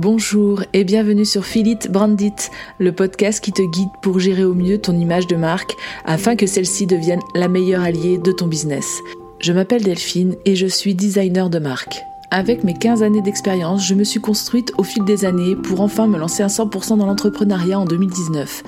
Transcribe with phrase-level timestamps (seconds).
[0.00, 2.36] Bonjour et bienvenue sur Philip Brandit,
[2.78, 5.74] le podcast qui te guide pour gérer au mieux ton image de marque
[6.04, 9.00] afin que celle-ci devienne la meilleure alliée de ton business.
[9.40, 12.04] Je m'appelle Delphine et je suis designer de marque.
[12.30, 16.06] Avec mes 15 années d'expérience, je me suis construite au fil des années pour enfin
[16.06, 18.64] me lancer à 100% dans l'entrepreneuriat en 2019.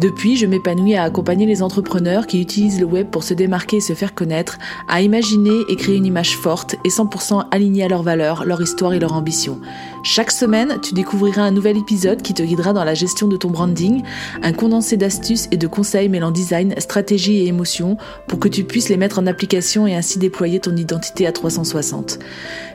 [0.00, 3.80] Depuis, je m'épanouis à accompagner les entrepreneurs qui utilisent le web pour se démarquer et
[3.80, 4.58] se faire connaître,
[4.88, 8.94] à imaginer et créer une image forte et 100% alignée à leurs valeurs, leur histoire
[8.94, 9.60] et leur ambition.
[10.04, 13.50] Chaque semaine, tu découvriras un nouvel épisode qui te guidera dans la gestion de ton
[13.50, 14.02] branding,
[14.42, 18.88] un condensé d'astuces et de conseils mêlant design, stratégie et émotion pour que tu puisses
[18.88, 22.18] les mettre en application et ainsi déployer ton identité à 360.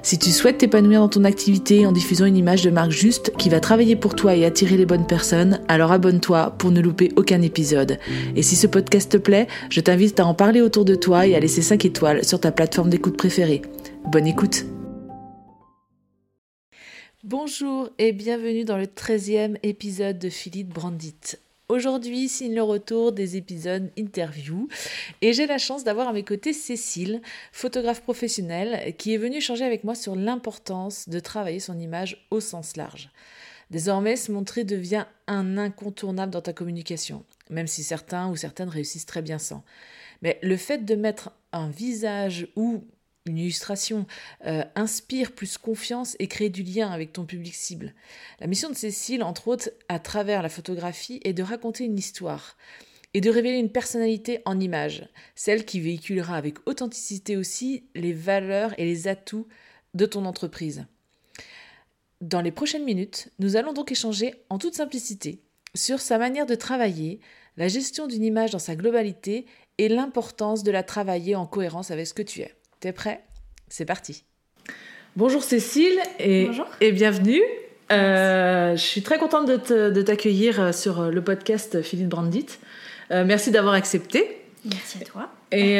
[0.03, 3.49] Si tu souhaites t'épanouir dans ton activité en diffusant une image de marque juste qui
[3.49, 7.41] va travailler pour toi et attirer les bonnes personnes, alors abonne-toi pour ne louper aucun
[7.41, 7.99] épisode.
[8.37, 11.35] Et si ce podcast te plaît, je t'invite à en parler autour de toi et
[11.35, 13.63] à laisser 5 étoiles sur ta plateforme d'écoute préférée.
[14.09, 14.65] Bonne écoute
[17.29, 21.35] Bonjour et bienvenue dans le 13e épisode de Philippe Brandit.
[21.67, 24.69] Aujourd'hui signe le retour des épisodes interview
[25.19, 27.21] et j'ai la chance d'avoir à mes côtés Cécile,
[27.51, 32.39] photographe professionnelle, qui est venue échanger avec moi sur l'importance de travailler son image au
[32.39, 33.09] sens large.
[33.71, 39.05] Désormais, se montrer devient un incontournable dans ta communication, même si certains ou certaines réussissent
[39.05, 39.65] très bien sans.
[40.21, 42.85] Mais le fait de mettre un visage ou
[43.27, 44.05] une illustration
[44.45, 47.93] euh, inspire plus confiance et crée du lien avec ton public cible.
[48.39, 52.57] La mission de Cécile, entre autres, à travers la photographie, est de raconter une histoire
[53.13, 58.73] et de révéler une personnalité en image, celle qui véhiculera avec authenticité aussi les valeurs
[58.79, 59.47] et les atouts
[59.93, 60.85] de ton entreprise.
[62.21, 65.41] Dans les prochaines minutes, nous allons donc échanger en toute simplicité
[65.75, 67.19] sur sa manière de travailler,
[67.55, 69.45] la gestion d'une image dans sa globalité
[69.77, 72.53] et l'importance de la travailler en cohérence avec ce que tu es.
[72.87, 73.19] T'es prêt?
[73.67, 74.23] C'est parti.
[75.17, 76.49] Bonjour Cécile et,
[76.79, 77.41] et bienvenue.
[77.91, 82.45] Euh, je suis très contente de t'accueillir euh, sur euh, le podcast Philippe Brandit.
[83.09, 84.41] merci d'avoir accepté.
[84.63, 85.29] Merci à toi.
[85.51, 85.79] Et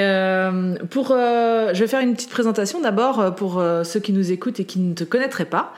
[0.89, 4.79] pour, je vais faire une petite présentation d'abord pour ceux qui nous écoutent et qui
[4.79, 5.73] ne te connaîtraient pas.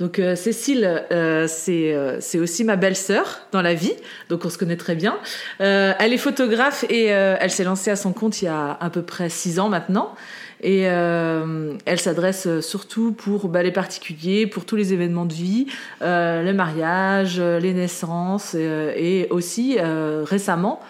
[0.00, 1.04] Donc Cécile,
[1.46, 3.92] c'est aussi ma belle-sœur dans la vie,
[4.28, 5.18] donc on se connaît très bien.
[5.58, 9.02] elle est photographe et elle s'est lancée à son compte il y a à peu
[9.02, 10.14] près six ans maintenant.
[10.62, 15.66] Et euh, elle s'adresse surtout pour bah, les particuliers, pour tous les événements de vie,
[16.02, 20.80] euh, les mariages, les naissances, euh, et aussi récemment,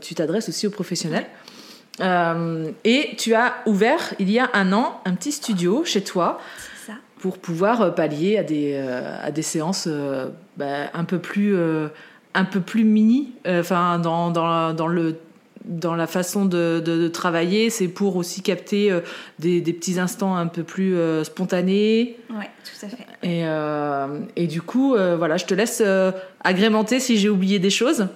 [0.00, 1.26] tu t'adresses aussi aux professionnels.
[2.00, 6.40] et tu as ouvert il y a un an un petit studio chez toi
[7.22, 9.88] pour pouvoir pallier à des, à des séances
[10.56, 11.56] bah, un peu plus
[12.34, 15.16] un peu plus mini, enfin dans, dans, dans, le
[15.64, 19.00] dans la façon de, travailler, c'est pour aussi capter euh,
[19.38, 22.16] des, petits instants un peu plus euh, spontanés.
[22.30, 23.06] Oui, tout à fait.
[23.22, 25.82] Et, euh, et du coup, voilà, je te laisse
[26.42, 28.08] agrémenter si j'ai oublié des choses.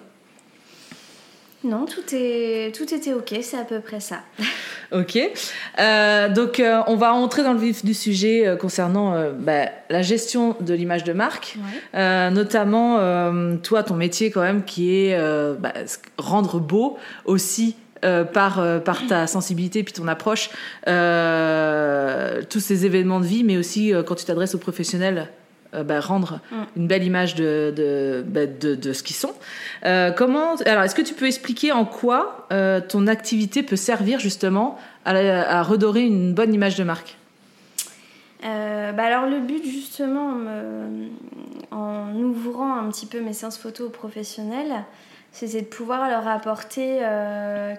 [1.64, 4.20] Non, tout, est, tout était ok, c'est à peu près ça.
[4.92, 5.18] ok.
[5.78, 10.02] Euh, donc, euh, on va entrer dans le vif du sujet euh, concernant bah, la
[10.02, 11.56] gestion de l'image de marque,
[11.94, 12.98] notamment
[13.62, 15.18] toi, ton métier quand même, qui est
[15.58, 15.72] bah,
[16.18, 20.50] rendre beau aussi par, par ta sensibilité puis ton approche
[20.84, 25.28] tous ces événements de vie, mais aussi quand tu t'adresses aux professionnels
[25.74, 26.56] euh, bah, rendre mm.
[26.76, 29.34] une belle image de, de, bah, de, ce qu'ils sont.
[29.84, 34.20] Euh, comment, alors, est-ce que tu peux expliquer en quoi euh, ton activité peut servir
[34.20, 37.16] justement à, redorer une bonne image de marque?
[38.42, 40.34] Bah alors le but justement
[41.72, 44.84] en ouvrant un petit peu mes séances photo aux professionnels,
[45.32, 47.00] c'était de pouvoir leur apporter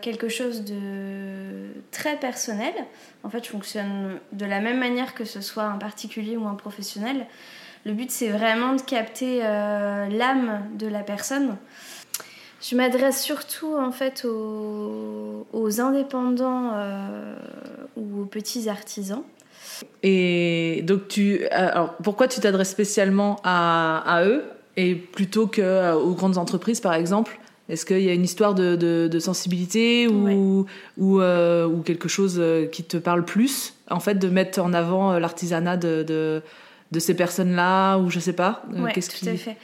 [0.02, 2.74] quelque chose de très personnel.
[3.24, 6.56] En fait, je fonctionne de la même manière que ce soit un particulier ou un
[6.56, 7.26] professionnel.
[7.88, 11.56] Le but, c'est vraiment de capter euh, l'âme de la personne.
[12.62, 17.36] Je m'adresse surtout en fait aux, indépendants euh,
[17.96, 19.24] ou aux petits artisans.
[20.04, 24.44] Et donc, tu, alors, pourquoi tu t'adresses spécialement à, eux
[24.76, 27.40] et plutôt qu'aux euh, grandes entreprises, par exemple?
[27.70, 30.66] Est-ce qu'il y a une histoire de, sensibilité ou,
[30.98, 32.42] ou, ou, quelque chose
[32.74, 36.42] qui te parle plus, en fait, de mettre en avant l'artisanat de de
[37.00, 39.58] ces personnes-là ou je sais pas euh, Oui, tout à fait.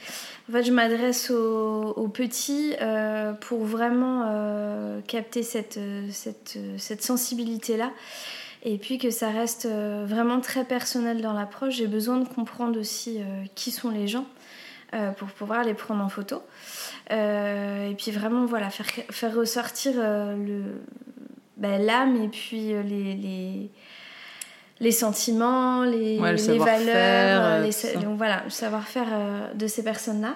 [0.48, 5.80] En fait, je m'adresse aux, petits euh, pour vraiment euh, capter cette,
[6.10, 7.90] cette, cette sensibilité-là.
[8.66, 11.74] Et puis que ça reste vraiment très personnel dans l'approche.
[11.76, 13.20] J'ai besoin de comprendre aussi
[13.54, 14.24] qui sont les gens
[15.18, 16.42] pour pouvoir les prendre en photo.
[17.10, 20.80] et puis vraiment, voilà, faire, faire ressortir le,
[21.58, 23.70] ben, l'âme et puis les les
[24.90, 29.82] sentiments, les, Ouais, le les valeurs, euh, les donc voilà, le savoir-faire euh, de ces
[29.82, 30.34] personnes-là.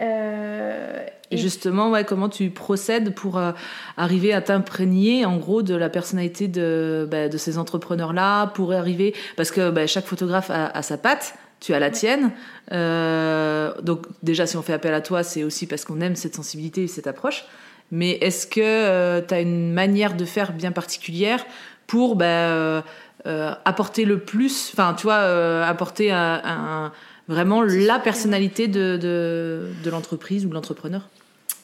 [0.00, 3.52] Euh, Et justement, ouais, comment tu procèdes pour euh,
[3.96, 9.14] arriver à t'imprégner, en gros, de la personnalité de, bah, de ces entrepreneurs-là, pour arriver,
[9.36, 12.30] parce que bah, chaque photographe a, a sa patte, tu as la tienne.
[12.70, 16.36] Euh, donc déjà, si on fait appel à toi, c'est aussi parce qu'on aime cette
[16.36, 17.44] sensibilité et cette approche.
[17.90, 21.44] Mais est-ce que tu as une manière de faire bien particulière
[21.88, 22.84] pour bah,
[23.26, 26.92] euh, apporter le plus, enfin, tu vois, euh, apporter un, un-
[27.28, 31.08] vraiment la personnalité de, de, de l'entreprise ou de l'entrepreneur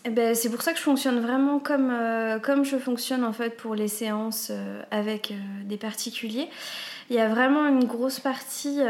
[0.05, 3.33] Eh ben, c'est pour ça que je fonctionne vraiment comme, euh, comme je fonctionne en
[3.33, 4.51] fait pour les séances
[4.91, 5.33] avec
[5.65, 6.49] des particuliers.
[7.11, 8.81] Il y a vraiment une grosse partie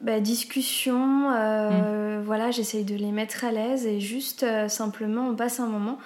[0.00, 1.30] bah, discussion.
[1.32, 5.98] euh, Voilà, j'essaye de les mettre à l'aise et juste simplement on passe un moment.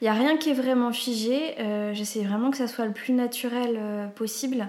[0.00, 1.54] Il n'y a rien qui est vraiment figé.
[1.58, 4.68] euh, J'essaie vraiment que ça soit le plus naturel euh, possible.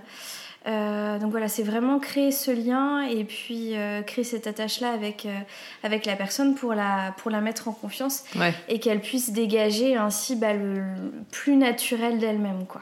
[0.68, 3.74] Euh, donc voilà, c'est vraiment créer ce lien et puis
[4.06, 5.26] créer cette attache-là avec,
[5.84, 8.54] avec la personne pour la, pour la mettre en confiance Ouais.
[8.68, 10.84] et qu'elle puisse dégager ainsi bah, le, le
[11.32, 12.66] plus naturel d'elle-même.
[12.68, 12.82] quoi.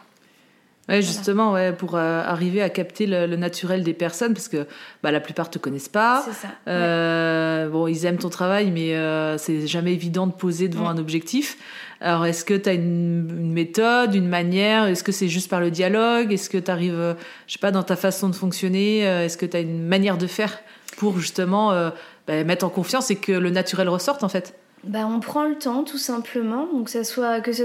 [0.89, 4.65] Ouais, justement, ouais, pour euh, arriver à capter le, le naturel des personnes, parce que
[5.03, 6.23] bah, la plupart te connaissent pas.
[6.25, 6.47] C'est ça.
[6.69, 10.89] Euh, Bon, ils aiment ton travail, mais euh, c'est jamais évident de poser devant Ouais.
[10.91, 11.57] un objectif.
[12.01, 14.85] Alors, est-ce que tu as une, méthode, une manière?
[14.85, 16.31] Est-ce que c'est juste par le dialogue?
[16.31, 17.15] Est-ce que tu arrives,
[17.47, 20.17] je sais pas, dans ta façon de fonctionner euh, Est-ce que tu as une manière
[20.17, 20.59] de faire
[20.97, 21.89] pour justement euh,
[22.27, 24.53] bah, mettre en confiance et que le naturel ressorte en fait?
[24.83, 27.03] Bah, on prend le temps tout simplement, donc que ce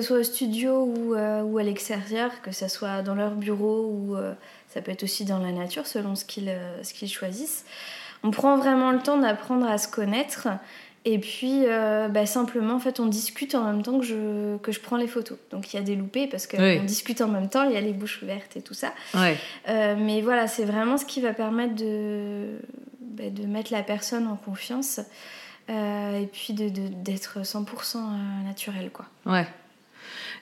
[0.02, 4.32] soit au studio ou, euh, à l'extérieur, que ce soit dans leur bureau ou euh,
[4.68, 7.64] ça peut être aussi dans la nature selon euh, ce qu'ils choisissent.
[8.24, 10.48] On prend vraiment le temps d'apprendre à se connaître
[11.04, 14.70] et puis euh, bah, simplement en fait on discute en même temps que je, que
[14.72, 15.36] je prends les photos.
[15.50, 16.80] Donc il y a des loupés parce qu'on Oui.
[16.80, 18.92] discute en même temps, il y a les bouches ouvertes et tout ça.
[19.14, 19.36] Ouais.
[19.68, 22.58] Euh, mais voilà, c'est vraiment ce qui va permettre de,
[23.00, 25.00] bah, de mettre la personne en confiance
[25.70, 28.90] euh, et puis de- de- d'être 100% euh, naturel.
[28.92, 29.06] Quoi.
[29.26, 29.46] Ouais.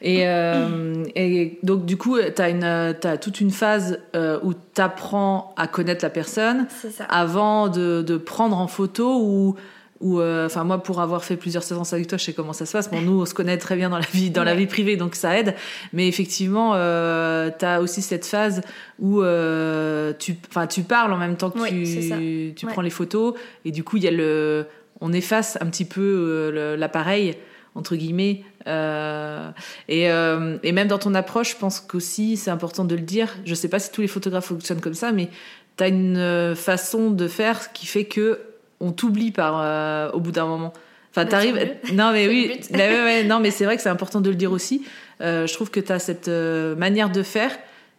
[0.02, 4.80] Et, euh, et donc, du coup, tu as, as toute une phase euh, où tu
[4.80, 6.66] apprends à connaître la personne
[7.10, 9.56] avant de, de prendre en photo ou.
[10.00, 12.64] Ou, euh, Enfin, moi, pour avoir fait plusieurs séances avec toi, je sais comment ça
[12.66, 12.90] se passe.
[12.90, 15.14] Bon, nous, on se connaît très bien dans la vie, dans la vie privée, donc
[15.14, 15.54] ça aide.
[15.92, 18.62] Mais effectivement, euh, tu as aussi cette phase
[18.98, 22.72] où euh, tu, enfin, tu parles en même temps que Oui, tu, tu Ouais.
[22.72, 23.34] prends les photos.
[23.64, 24.66] Et du coup, il y a le,
[25.00, 27.36] on efface un petit peu euh, l'appareil
[27.76, 28.42] entre guillemets.
[28.66, 29.48] Euh,
[29.88, 33.28] et, euh, et même dans ton approche, je pense qu'aussi, c'est important de le dire.
[33.44, 35.28] Je sais pas si tous les photographes fonctionnent comme ça, mais
[35.76, 38.40] tu as une euh, façon de faire qui fait que
[38.80, 40.72] on t'oublie par euh, au bout d'un moment.
[41.10, 41.76] Enfin, Bah, t'arrives.
[41.92, 42.48] Non, mais oui.
[42.54, 42.72] but.
[42.72, 44.84] Bah ouais, ouais, non, mais c'est vrai que c'est important de le dire aussi.
[45.20, 47.50] Euh, je trouve que tu as cette euh, manière de faire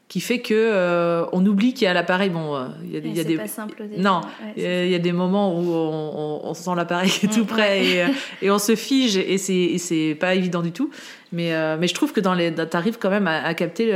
[0.07, 2.29] qui fait que on oublie qu'il y a l'appareil.
[2.29, 4.85] Bon, il y a, y a c'est des pas simple non, Ouais, il y a-
[4.85, 7.55] il y a des moments où on, on- on sent l'appareil qui est tout Mm,
[7.57, 7.85] ouais.
[8.41, 10.89] et, et on se fige et c'est c'est pas évident du tout.
[11.31, 13.93] Mais, mais je trouve que dans les t'arrives quand même à, à capter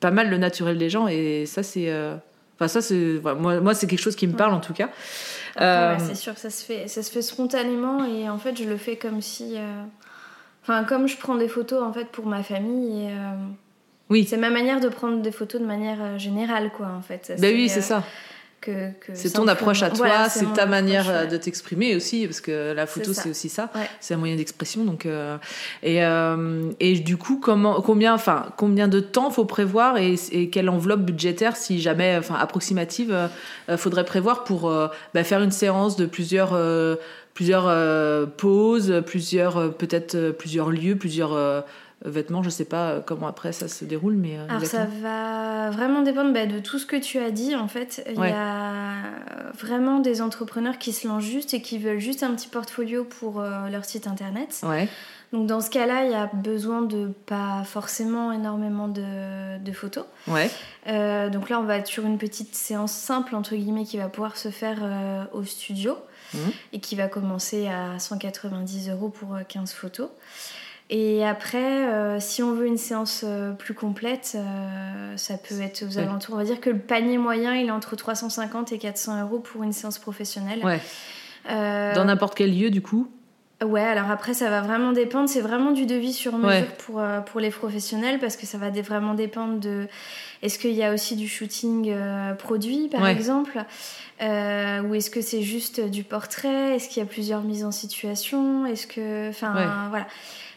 [0.00, 1.90] pas mal le naturel des gens et ça c'est
[2.54, 4.88] enfin ça c'est moi moi c'est quelque chose qui me parle en tout cas.
[5.56, 8.56] Après, Euh, ouais, c'est sûr, ça se, fait, ça se fait spontanément et en fait,
[8.56, 9.54] je le fais comme si.
[9.56, 9.82] euh,
[10.62, 13.10] Enfin, comme je prends des photos en fait pour ma famille et.
[13.10, 13.34] euh,
[14.10, 14.26] Oui.
[14.28, 17.32] C'est ma manière de prendre des photos de manière générale, quoi, en fait.
[17.38, 18.02] ben oui, c'est ça.
[18.64, 21.28] Que- que C'est ton approche à toi, Voilà, c'est ta manière euh, ouais.
[21.28, 23.88] de t'exprimer aussi, parce que la photo C'est aussi ça, Ouais.
[24.00, 24.84] c'est un moyen d'expression.
[24.84, 25.36] Donc euh,
[25.82, 30.48] et euh, et du coup comment combien enfin combien de temps faut prévoir et, et
[30.50, 33.12] quelle enveloppe budgétaire si jamais enfin approximative
[33.68, 34.70] euh, faudrait prévoir pour
[35.14, 36.58] bah, faire une séance de plusieurs
[37.34, 37.66] plusieurs
[38.36, 41.64] pauses, plusieurs peut-être plusieurs lieux, plusieurs
[42.04, 45.70] vêtements, je sais pas euh, comment après ça se déroule, mais euh, Alors ça va
[45.70, 48.04] vraiment dépendre bah, de tout ce que tu as dit en fait.
[48.12, 48.30] Il Ouais.
[48.30, 48.94] y a
[49.58, 53.40] vraiment des entrepreneurs qui se lancent juste et qui veulent juste un petit portfolio pour
[53.40, 54.60] euh, leur site internet.
[54.64, 54.88] Ouais,
[55.32, 60.04] Donc dans ce cas-là, il y a besoin de pas forcément énormément de, de photos.
[60.28, 60.50] ouais,
[60.88, 64.08] Euh, donc là, on va être sur une petite séance simple entre guillemets qui va
[64.08, 65.96] pouvoir se faire euh, au studio
[66.32, 66.52] Mhm.
[66.72, 70.08] et qui va commencer à 190 euros pour euh, 15 photos.
[70.90, 75.82] Et après, euh, si on veut une séance euh, plus complète, euh, ça peut être
[75.82, 76.02] aux Ouais.
[76.02, 76.34] alentours.
[76.34, 79.62] On va dire que le panier moyen, il est entre 350 et 400 euros pour
[79.62, 80.62] une séance professionnelle.
[80.64, 80.80] ouais.
[81.46, 83.08] Dans n'importe quel lieu du coup?
[83.62, 85.28] Ouais, alors après, ça va vraiment dépendre.
[85.28, 86.68] C'est vraiment du devis sur mesure Ouais.
[86.86, 89.86] pour, euh, pour les professionnels parce que ça va vraiment dépendre de.
[90.42, 93.12] Est-ce qu'il y a aussi du shooting euh, produit, par Ouais.
[93.12, 93.64] exemple
[94.22, 96.76] Euh, Ou est-ce que c'est juste du portrait?
[96.76, 98.66] Est-ce qu'il y a plusieurs mises en situation?
[98.66, 99.28] Est-ce que.
[99.30, 99.66] Enfin, Ouais.
[99.90, 100.06] voilà.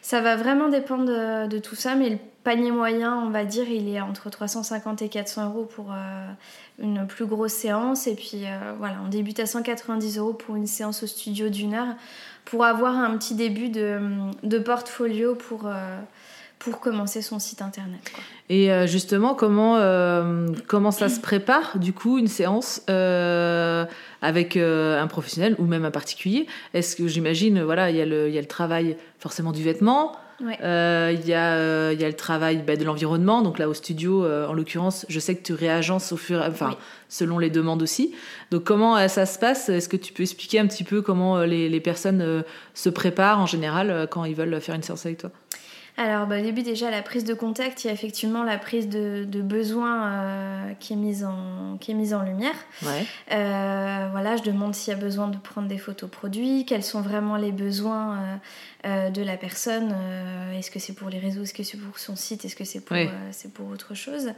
[0.01, 3.69] Ça va vraiment dépendre de, de tout ça, mais le panier moyen, on va dire,
[3.69, 5.93] il est entre 350 et 400 euros pour
[6.79, 8.07] une plus grosse séance.
[8.07, 8.45] Et puis
[8.79, 11.93] voilà, on débute à 190 euros pour une séance au studio d'une heure
[12.45, 15.69] pour avoir un petit début de, portfolio pour
[16.59, 17.99] pour commencer son site internet.
[18.49, 23.85] Et euh, justement, comment, euh, comment ça se prépare, du coup, une séance euh,
[24.21, 26.47] avec un professionnel ou même un particulier?
[26.73, 31.93] Est-ce que j'imagine, voilà, il y a le travail forcément du vêtement, il y, a,
[31.93, 33.41] y a le travail bah, de l'environnement.
[33.41, 36.77] Donc là, au studio, en l'occurrence, je sais que tu réagences au fur, enfin,
[37.09, 38.13] selon les demandes aussi.
[38.51, 39.69] Donc comment ça se passe?
[39.69, 43.47] Est-ce que tu peux expliquer un petit peu comment les, les personnes se préparent en
[43.47, 45.31] général quand ils veulent faire une séance avec toi?
[45.99, 48.87] Alors, bah, au début, déjà, la prise de contact, il y a effectivement la prise
[48.87, 52.53] de, de besoin euh, qui, est mise en, qui est mise en lumière.
[53.31, 57.01] Euh, voilà, je demande s'il y a besoin de prendre des photos produits, quels sont
[57.01, 58.39] vraiment les besoins
[58.85, 59.91] euh, de la personne.
[60.53, 62.81] est-ce que c'est pour les réseaux, est-ce que c'est pour son site, est-ce que c'est
[62.81, 62.95] pour,
[63.31, 64.33] c'est pour autre chose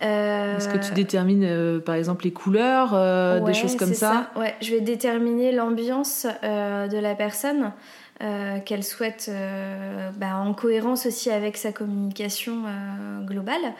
[0.00, 4.70] Est-ce que tu détermines par exemple les couleurs, des choses comme ça, ça Ouais, je
[4.70, 7.72] vais déterminer l'ambiance de la personne.
[8.20, 13.74] Euh, qu'elle souhaite euh, bah, en cohérence aussi avec sa communication euh, globale.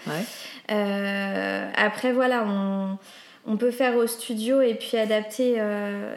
[1.74, 2.98] après, voilà, on,
[3.46, 5.60] on, peut faire au studio et puis adapter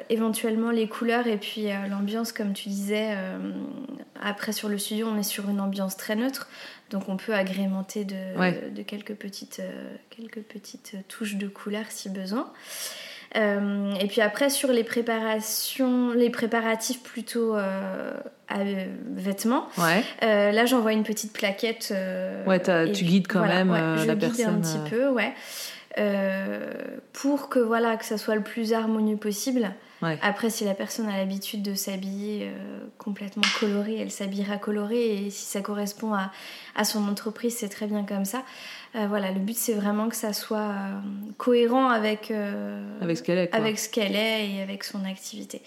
[0.10, 3.16] éventuellement les couleurs et puis l'ambiance, comme tu disais.
[4.22, 6.48] après, sur le studio, on est sur une ambiance très neutre.
[6.92, 9.64] Donc on peut agrémenter de, de quelques, petites,
[10.12, 12.52] quelques petites touches de couleurs si besoin.
[13.38, 18.14] Euh, et puis après, sur les préparations, les préparatifs plutôt euh,
[18.50, 18.86] à euh,
[19.16, 19.68] vêtements,
[20.22, 21.94] là j'envoie une petite plaquette.
[22.46, 22.62] ouais,
[22.92, 25.34] tu guides quand même je la guide un petit peu, ouais.
[27.14, 29.72] pour que voilà que ça soit le plus harmonieux possible.
[30.24, 32.52] Après, si la personne a l'habitude de s'habiller
[32.98, 35.26] complètement coloré, elle s'habillera colorée.
[35.26, 36.32] Et si ça correspond à,
[36.76, 38.44] à son entreprise, c'est très bien comme ça.
[38.96, 41.00] Euh, voilà, le but c'est vraiment que ça soit euh,
[41.38, 45.62] cohérent avec, euh, avec ce qu'elle est, avec ce qu'elle est et avec son activité.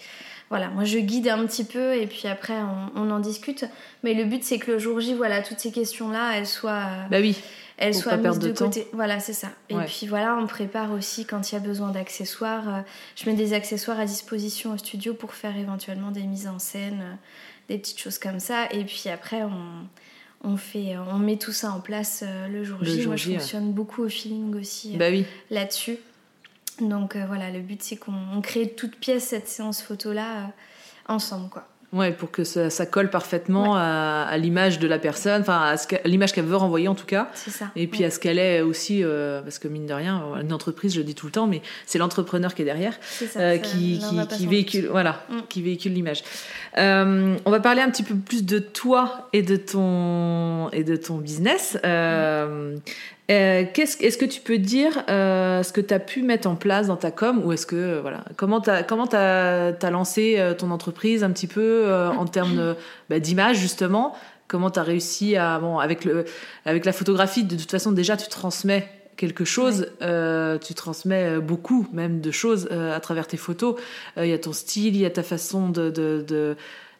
[0.49, 2.53] Voilà, moi je guide un petit peu et puis après
[2.95, 3.65] on, en discute.
[4.03, 7.17] Mais le but c'est que le jour J, voilà, toutes ces questions-là, elles soient, bah
[7.19, 7.35] oui,
[7.81, 8.87] de, côté.
[8.93, 9.47] Voilà, c'est ça.
[9.69, 12.83] Et puis voilà, on prépare aussi quand il y a besoin d'accessoires.
[13.15, 17.17] je mets des accessoires à disposition au studio pour faire éventuellement des mises en scène,
[17.69, 18.67] des petites choses comme ça.
[18.71, 19.87] Et puis après, on
[20.43, 23.05] on, fait, on met tout ça en place euh, le jour J.
[23.07, 25.21] Moi, je fonctionne beaucoup au feeling aussi bah oui.
[25.21, 25.97] Euh, là-dessus.
[26.79, 30.51] Donc euh, voilà, le but c'est qu'on crée toute pièce cette séance photo-là
[31.07, 31.49] ensemble.
[31.49, 31.67] quoi.
[31.95, 36.33] Ouais, pour que ça, ça colle parfaitement à, l'image de la personne, enfin à, l'image
[36.33, 37.29] qu'elle veut renvoyer en tout cas.
[37.33, 37.71] C'est ça.
[37.75, 39.03] Et puis à ce qu'elle est aussi,
[39.43, 41.97] parce que mine de rien, une entreprise, je le dis tout le temps, mais c'est
[41.97, 44.01] l'entrepreneur qui est derrière, ça, qui,
[44.37, 45.39] qui, véhicule, voilà, mm.
[45.49, 46.23] qui véhicule l'image.
[46.77, 50.95] Euh, on va parler un petit peu plus de toi et de ton et de
[50.95, 51.77] ton business.
[53.31, 56.87] Euh, euh, est-ce que tu peux dire ce que tu as pu mettre en place
[56.87, 61.23] dans ta com ou est-ce que voilà comment tu as comment as, lancé ton entreprise
[61.23, 62.75] un petit peu en termes
[63.09, 64.15] bah, d'image justement?
[64.47, 66.25] Comment tu as réussi à bon avec le
[66.65, 71.87] avec la photographie de toute façon déjà tu transmets quelque chose, euh, tu transmets beaucoup
[71.93, 73.75] même de choses euh, à travers tes photos.
[74.17, 75.89] Euh, il y a ton style, il y a ta façon de...
[75.89, 76.55] de, il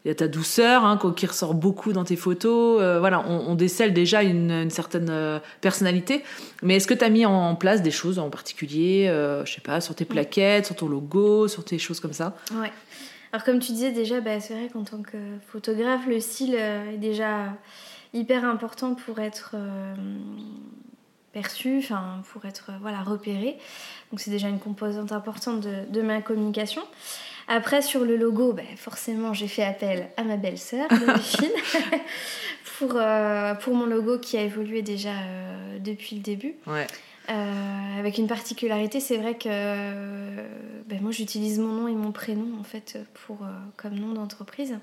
[0.07, 2.81] y a ta douceur hein, qui ressort beaucoup dans tes photos.
[2.99, 6.23] voilà, on, décèle déjà une, certaine personnalité.
[6.61, 9.07] Mais est-ce que tu as mis en place des choses en particulier,
[9.45, 12.35] je sais pas, sur tes plaquettes, sur ton logo, sur tes choses comme ça?
[12.53, 12.71] Ouais.
[13.31, 16.97] Alors comme tu disais déjà, bah, c'est vrai qu'en tant que photographe, le style est
[16.97, 17.53] déjà
[18.13, 19.55] hyper important pour être
[21.35, 23.57] perçu, enfin pour être voilà repéré.
[24.09, 26.81] Donc c'est déjà une composante importante de, ma communication.
[27.47, 30.87] Après sur le logo, ben, forcément j'ai fait appel à ma belle-sœur
[32.79, 36.55] pour, euh, pour mon logo qui a évolué déjà euh, depuis le début.
[37.27, 42.59] Euh, avec une particularité, c'est vrai que ben, moi j'utilise mon nom et mon prénom
[42.59, 43.39] en fait pour,
[43.77, 44.77] comme nom d'entreprise.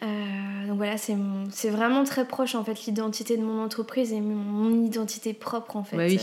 [0.00, 5.32] Donc voilà, c'est vraiment très proche en fait l'identité de mon entreprise et mon, identité
[5.32, 5.96] propre en fait.
[5.96, 6.20] Bah oui.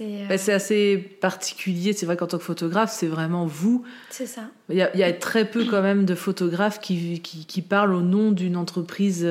[0.00, 1.92] Euh, euh, bah, c'est assez particulier.
[1.92, 3.84] C'est vrai qu'en tant que photographe, c'est vraiment vous.
[4.10, 4.50] C'est ça.
[4.70, 8.30] Il y, a, très peu quand même de photographes qui, qui, qui parlent au nom
[8.32, 9.26] d'une entreprise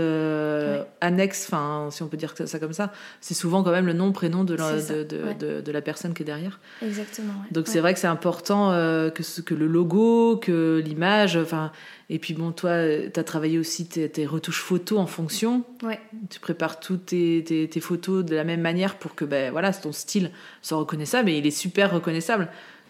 [1.01, 2.91] annexe, enfin, si on peut dire ça comme ça.
[3.21, 6.23] C'est souvent quand même le nom, prénom de la, de, de, de, la personne qui
[6.23, 6.59] est derrière.
[6.81, 7.33] Exactement.
[7.51, 11.71] Donc c'est vrai que c'est important que, ce, que le logo, que l'image, enfin
[12.11, 12.71] et puis bon, toi,
[13.13, 15.63] tu as travaillé aussi tes, retouches photos en fonction.
[15.83, 15.99] Ouais.
[16.31, 19.91] Tu prépares toutes tes, tes, photos de la même manière pour que ben, voilà, ton
[19.91, 20.31] style
[20.63, 21.29] soit reconnaissable.
[21.29, 22.49] Et il est super reconnaissable.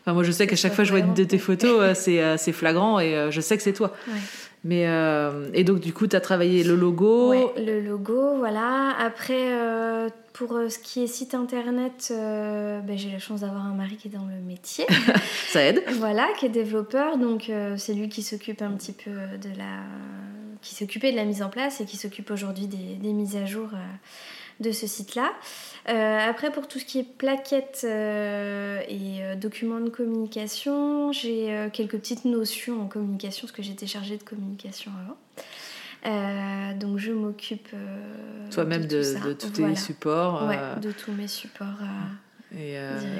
[0.09, 1.93] Enfin, moi, je sais qu'à chaque fois que je vois une de tes photos, euh,
[1.93, 3.93] c'est, euh, c'est flagrant et euh, je sais que c'est toi.
[4.63, 7.29] Mais, euh, et donc, du coup, tu as travaillé le logo.
[7.29, 8.95] Ouais, le logo, voilà.
[8.99, 13.75] Après, euh, pour euh, ce qui est site internet, ben, j'ai la chance d'avoir un
[13.75, 14.87] mari qui est dans le métier.
[15.49, 15.83] Ça aide.
[15.99, 17.19] Voilà, qui est développeur.
[17.19, 19.83] Donc, c'est lui qui s'occupe un petit peu de la.
[20.63, 23.45] qui s'occupait de la mise en place et qui s'occupe aujourd'hui des, des, mises à
[23.45, 23.69] jour
[24.59, 25.31] de ce site-là.
[25.87, 31.69] Euh, après, pour tout ce qui est plaquettes euh, et euh, documents de communication, j'ai
[31.73, 34.91] quelques petites notions en communication, parce que j'étais chargée de communication
[36.03, 36.75] avant.
[36.75, 37.69] donc je m'occupe
[38.51, 40.47] toi-même de, de, tous tes supports.
[40.47, 41.79] Ouais, de tous mes supports.
[42.55, 42.75] et,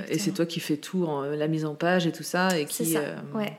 [0.10, 2.98] et c'est toi qui fais tout, la mise en page et tout ça, et qui,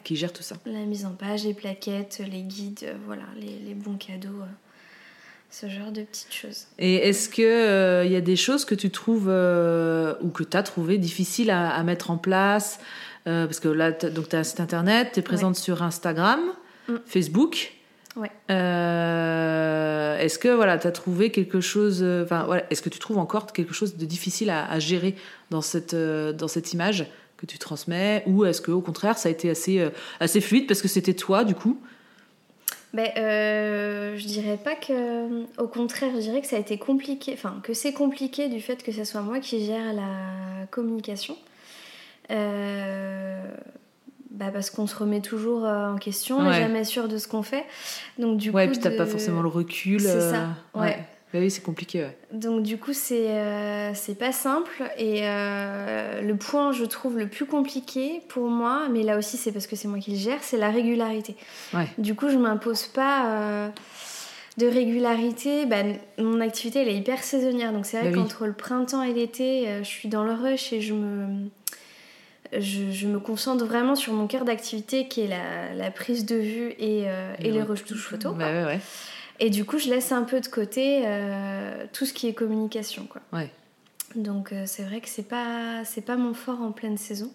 [0.04, 0.56] qui gère tout ça.
[0.66, 4.42] La mise en page, les plaquettes, les guides, voilà, les, les bons cadeaux
[5.50, 6.66] ce genre de petites choses.
[6.78, 10.44] Et est-ce qu'il il euh, y a des choses que tu trouves euh, ou que
[10.44, 12.78] tu as trouvé difficiles à, mettre en place
[13.26, 16.40] euh, Parce que là, tu as un site internet, tu es présente sur Instagram,
[16.88, 16.94] mm.
[17.04, 17.72] Facebook.
[18.16, 18.30] Ouais.
[18.48, 22.02] est-ce que voilà, tu as trouvé quelque chose.
[22.02, 25.14] Enfin, voilà, est-ce que tu trouves encore quelque chose de difficile à, à gérer
[25.50, 29.32] dans cette, dans cette image que tu transmets Ou est-ce que au contraire, ça a
[29.32, 29.88] été assez,
[30.20, 31.80] assez fluide parce que c'était toi, du coup
[32.92, 35.44] ben, euh, je dirais pas que.
[35.58, 37.32] Au contraire, je dirais que ça a été compliqué.
[37.34, 41.36] Enfin, que c'est compliqué du fait que ce soit moi qui gère la communication.
[42.30, 43.42] Euh,
[44.30, 47.28] bah parce qu'on se remet toujours euh, en question, on n'est jamais sûr de ce
[47.28, 47.64] qu'on fait.
[48.18, 48.72] Donc, du ouais, coup.
[48.72, 50.00] et puis t'as pas forcément le recul.
[50.00, 50.80] C'est ça, ouais.
[50.80, 51.06] ouais.
[51.32, 52.02] Bah oui, c'est compliqué.
[52.02, 52.16] Ouais.
[52.32, 54.90] Donc du coup, c'est euh, c'est pas simple.
[54.98, 59.52] Et euh, le point, je trouve, le plus compliqué pour moi, mais là aussi c'est
[59.52, 61.36] parce que c'est moi qui le gère, c'est la régularité.
[61.72, 61.86] Ouais.
[61.98, 63.68] Du coup, je m'impose pas euh,
[64.58, 65.66] de régularité.
[65.66, 65.82] Bah,
[66.18, 67.72] mon activité, elle est hyper saisonnière.
[67.72, 70.80] Donc c'est vrai bah qu'entre le printemps et l'été, je suis dans le rush et
[70.80, 71.48] je me...
[72.52, 76.34] Je, je, me concentre vraiment sur mon cœur d'activité qui est la, la, prise de
[76.34, 77.04] vue et,
[77.38, 78.32] et les retouches photo.
[78.32, 78.80] Bah ouais, ouais.
[79.40, 83.06] Et du coup, je laisse un peu de côté euh, tout ce qui est communication.
[83.08, 83.22] Quoi.
[83.32, 83.50] Ouais.
[84.14, 87.30] Donc euh, c'est vrai que c'est pas c'est pas mon fort en pleine saison.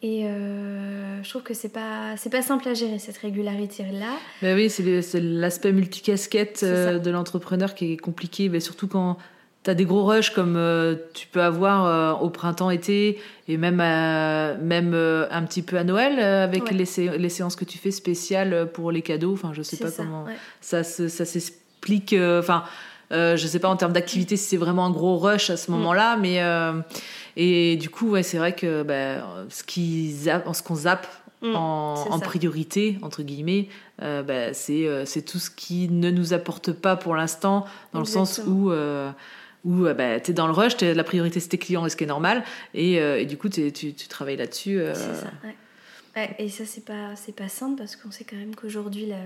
[0.00, 4.16] Et euh, je trouve que c'est pas c'est pas simple à gérer cette régularité là.
[4.42, 9.16] Ben oui, c'est l'aspect multicasquette de l'entrepreneur qui est compliqué, mais surtout quand
[9.64, 13.18] tu as des gros rushs comme euh, tu peux avoir euh, au printemps-été
[13.48, 16.86] et même, même euh, un petit peu à Noël avec les,
[17.18, 19.32] les, séances que tu fais spéciales pour les cadeaux.
[19.32, 20.26] Enfin, je sais pas comment
[20.60, 22.14] ça, ça s'explique.
[22.38, 22.64] Enfin,
[23.10, 25.74] je sais pas en termes d'activité si c'est vraiment un gros rush à ce mm.
[25.74, 26.40] moment-là, mais
[27.36, 31.06] et du coup, ouais, c'est vrai que ben, ce ce qu'on zappe
[31.42, 33.68] mm, en, priorité, entre guillemets,
[34.00, 38.70] ben, c'est tout ce qui ne nous apporte pas pour l'instant, dans le sens où
[39.68, 42.04] où euh, bah, tu es dans le rush, la priorité c'est tes clients, ce qui
[42.04, 42.42] est normal,
[42.74, 44.80] et, euh, et du coup tu, tu, travailles là-dessus.
[44.80, 44.94] Euh.
[44.94, 46.34] C'est ça, ouais.
[46.38, 49.18] Et ça, c'est pas, pas simple parce qu'on sait quand même qu'aujourd'hui, la,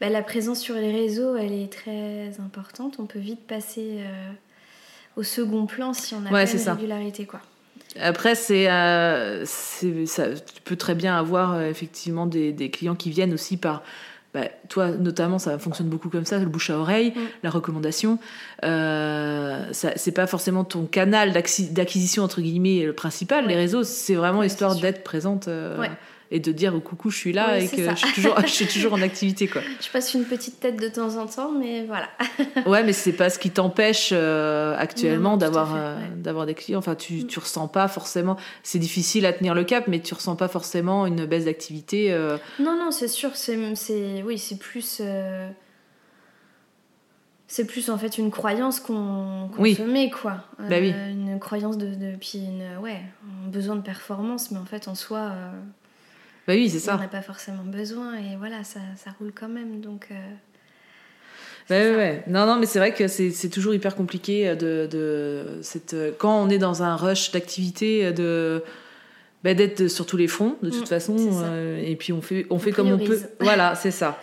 [0.00, 2.96] bah, la présence sur les réseaux, elle est très importante.
[2.98, 3.98] On peut vite passer
[5.16, 7.26] au second plan si on a pas une régularité.
[7.26, 7.40] Quoi.
[8.00, 13.58] Après, c'est, ça, tu peux très bien avoir effectivement des, des, clients qui viennent aussi
[13.58, 13.82] par
[14.36, 17.20] bah, toi notamment ça fonctionne beaucoup comme ça le bouche à oreille mm.
[17.42, 18.18] la recommandation.
[18.64, 24.42] Euh, c'est pas forcément ton canal d'acquisition entre guillemets le principal les réseaux c'est vraiment
[24.42, 25.86] histoire d'être présente euh,
[26.30, 28.92] et de dire coucou je suis là et que je suis, toujours, je suis toujours
[28.94, 29.62] en activité quoi.
[29.80, 32.08] Je passe une petite tête de temps en temps mais voilà.
[32.66, 36.94] ouais mais c'est pas ce qui t'empêche euh, actuellement d'avoir euh, d'avoir des clients enfin
[36.94, 37.26] tu, mm.
[37.26, 41.06] tu ressens pas forcément c'est difficile à tenir le cap mais tu ressens pas forcément
[41.06, 42.38] une baisse d'activité euh.
[42.58, 43.56] Non non c'est sûr c'est
[44.24, 45.00] oui c'est plus
[47.48, 50.90] c'est plus en fait une croyance qu'on se met quoi bah oui.
[50.90, 53.00] une croyance de, de puis une, ouais
[53.44, 55.32] un besoin de performance mais en fait en soi
[56.46, 56.96] bah oui, c'est ça.
[56.96, 59.80] On n'a pas forcément besoin et voilà, ça, ça roule quand même.
[59.80, 60.08] Donc.
[60.10, 60.14] Euh,
[61.68, 62.24] bah ouais, ouais.
[62.28, 66.48] Non, non, mais c'est vrai que c'est toujours hyper compliqué de, de cette, quand on
[66.48, 68.62] est dans un rush d'activité, de
[69.46, 71.16] bah, d'être sur tous les fronts, de toute mm, façon.
[71.18, 73.20] Euh, et puis on fait, on, fait comme on peut.
[73.40, 74.20] Voilà, c'est ça.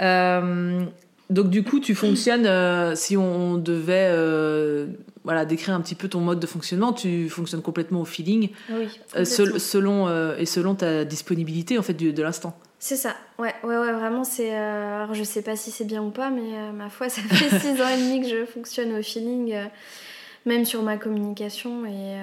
[0.00, 0.82] Euh,
[1.28, 4.86] donc du coup, tu fonctionnes, euh, si on devait euh,
[5.24, 8.88] voilà, décrire un petit peu ton mode de fonctionnement, tu fonctionnes complètement au feeling, oui,
[9.16, 12.58] euh, selon, et selon ta disponibilité en fait de l'instant.
[12.78, 14.52] C'est ça, ouais, ouais, ouais, vraiment, c'est...
[14.52, 17.80] alors je sais pas si c'est bien ou pas, mais ma foi, ça fait six
[17.80, 19.54] ans et demi que je fonctionne au feeling,
[20.44, 22.16] même sur ma communication, et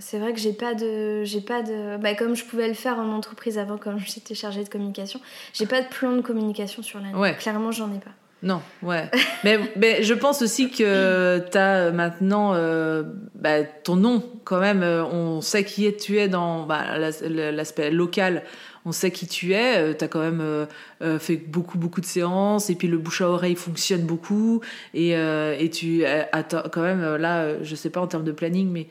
[0.00, 1.24] c'est vrai que j'ai pas de...
[1.24, 4.62] J'ai pas de bah, comme je pouvais le faire en entreprise avant, quand j'étais chargée
[4.62, 5.20] de communication,
[5.54, 8.12] j'ai pas de plan de communication sur l'année, clairement j'en ai pas.
[8.42, 9.10] Non, ouais.
[9.44, 13.02] mais, mais je pense aussi que tu as maintenant euh,
[13.34, 14.82] bah, ton nom, quand même.
[14.82, 17.22] euh, On sait qui est, tu es dans bah, l'as-
[17.52, 18.42] l'aspect local.
[18.84, 19.96] On sait qui tu es.
[19.96, 20.66] Tu as quand même euh,
[21.02, 22.70] euh, fait beaucoup, beaucoup de séances.
[22.70, 24.60] Et puis le bouche à oreille fonctionne beaucoup.
[24.94, 26.26] Et, euh, et tu as
[26.70, 28.86] quand même, euh, là, euh, je sais pas en termes de planning, mais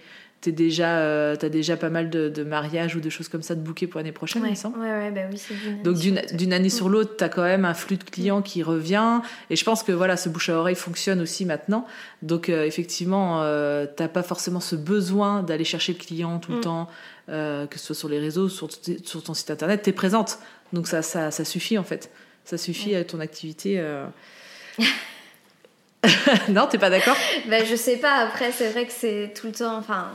[0.52, 3.56] tu déjà, euh, as déjà pas mal de, de mariages ou de choses comme ça
[3.56, 4.80] de booker pour l'année prochaine, il Ouais, me semble.
[4.80, 6.54] ouais, ouais, bah oui, c'est d'une Donc d'une l'autre.
[6.54, 9.22] année sur l'autre, tu as quand même un flux de clients qui revient.
[9.50, 11.86] Et je pense que voilà, ce bouche à oreille fonctionne aussi maintenant.
[12.22, 16.58] Donc euh, effectivement, euh, t'as pas forcément ce besoin d'aller chercher le client tout le
[16.58, 16.62] Mm.
[16.62, 16.90] temps,
[17.30, 18.70] euh, que ce soit sur les réseaux, sur,
[19.04, 20.40] sur ton site internet, tu es présente.
[20.74, 22.10] Donc ça, ça, ça suffit en fait.
[22.44, 23.76] Ça suffit à ton activité.
[23.80, 24.06] euh.
[26.50, 27.18] non, t'es pas d'accord?
[27.50, 29.78] Bah, je sais pas, après, c'est vrai que c'est tout le temps.
[29.78, 30.10] Enfin.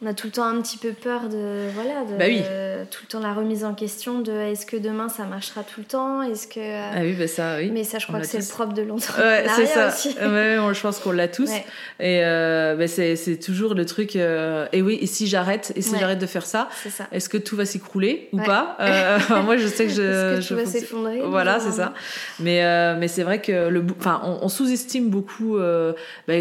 [0.00, 1.68] On a tout le temps un petit peu peur de.
[1.74, 2.16] Voilà, de.
[2.16, 2.40] Bah oui.
[2.88, 5.86] tout le temps la remise en question de est-ce que demain ça marchera tout le
[5.86, 6.22] temps?
[6.22, 6.60] Est-ce que.
[6.60, 7.70] euh, Ah oui, bah ça, oui.
[7.72, 9.88] Mais ça, je crois que c'est le propre de Ouais, l'entrepreneuriat c'est ça.
[9.88, 10.10] aussi.
[10.20, 11.50] Ouais, on- je pense qu'on l'a tous.
[11.50, 11.64] Ouais.
[11.98, 14.14] Et euh, bah, c'est c'est toujours le truc.
[14.14, 15.98] euh, et oui, et si j'arrête, et si Ouais.
[15.98, 16.68] j'arrête de faire ça,
[17.10, 18.46] est-ce que tout va s'écrouler ou Ouais.
[18.46, 18.76] pas?
[18.78, 20.02] Euh, Moi, je sais que je.
[20.02, 21.92] Est-ce que je tout va s'effondrer Voilà, c'est ça.
[22.38, 22.62] Mais,
[22.96, 26.34] mais c'est vrai que le, enfin, on, on sous-estime beaucoup, bah,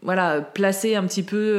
[0.00, 1.58] voilà, placer un petit peu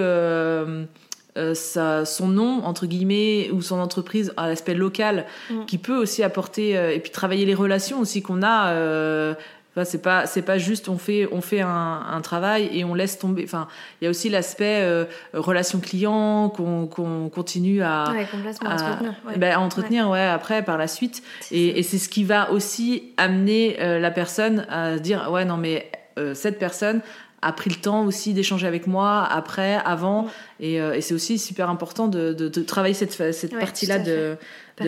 [1.38, 5.65] euh, sa, son nom entre guillemets ou son entreprise à l'aspect local, Mm.
[5.65, 8.69] qui peut aussi apporter euh, et puis travailler les relations aussi qu'on a.
[8.74, 9.34] Euh,
[9.76, 12.93] Enfin, c'est pas c'est pas juste on fait on fait un, un travail et on
[12.93, 13.67] laisse tomber enfin
[14.00, 18.74] il y a aussi l'aspect euh, relation client qu'on qu'on continue à Ouais, complètement à-
[18.76, 19.13] entretenir.
[19.26, 19.38] ouais.
[19.39, 20.22] ben, à entretenir ouais.
[20.22, 24.98] après par la suite et, c'est ce qui va aussi amener euh, la personne à
[24.98, 27.02] se dire ouais non mais euh, cette personne
[27.43, 30.27] a pris le temps aussi d'échanger avec moi après avant Mm.
[30.62, 33.86] et, euh, et c'est aussi super important de, de, de travailler cette, cette Ouais, partie
[33.86, 34.38] là tout à de, le-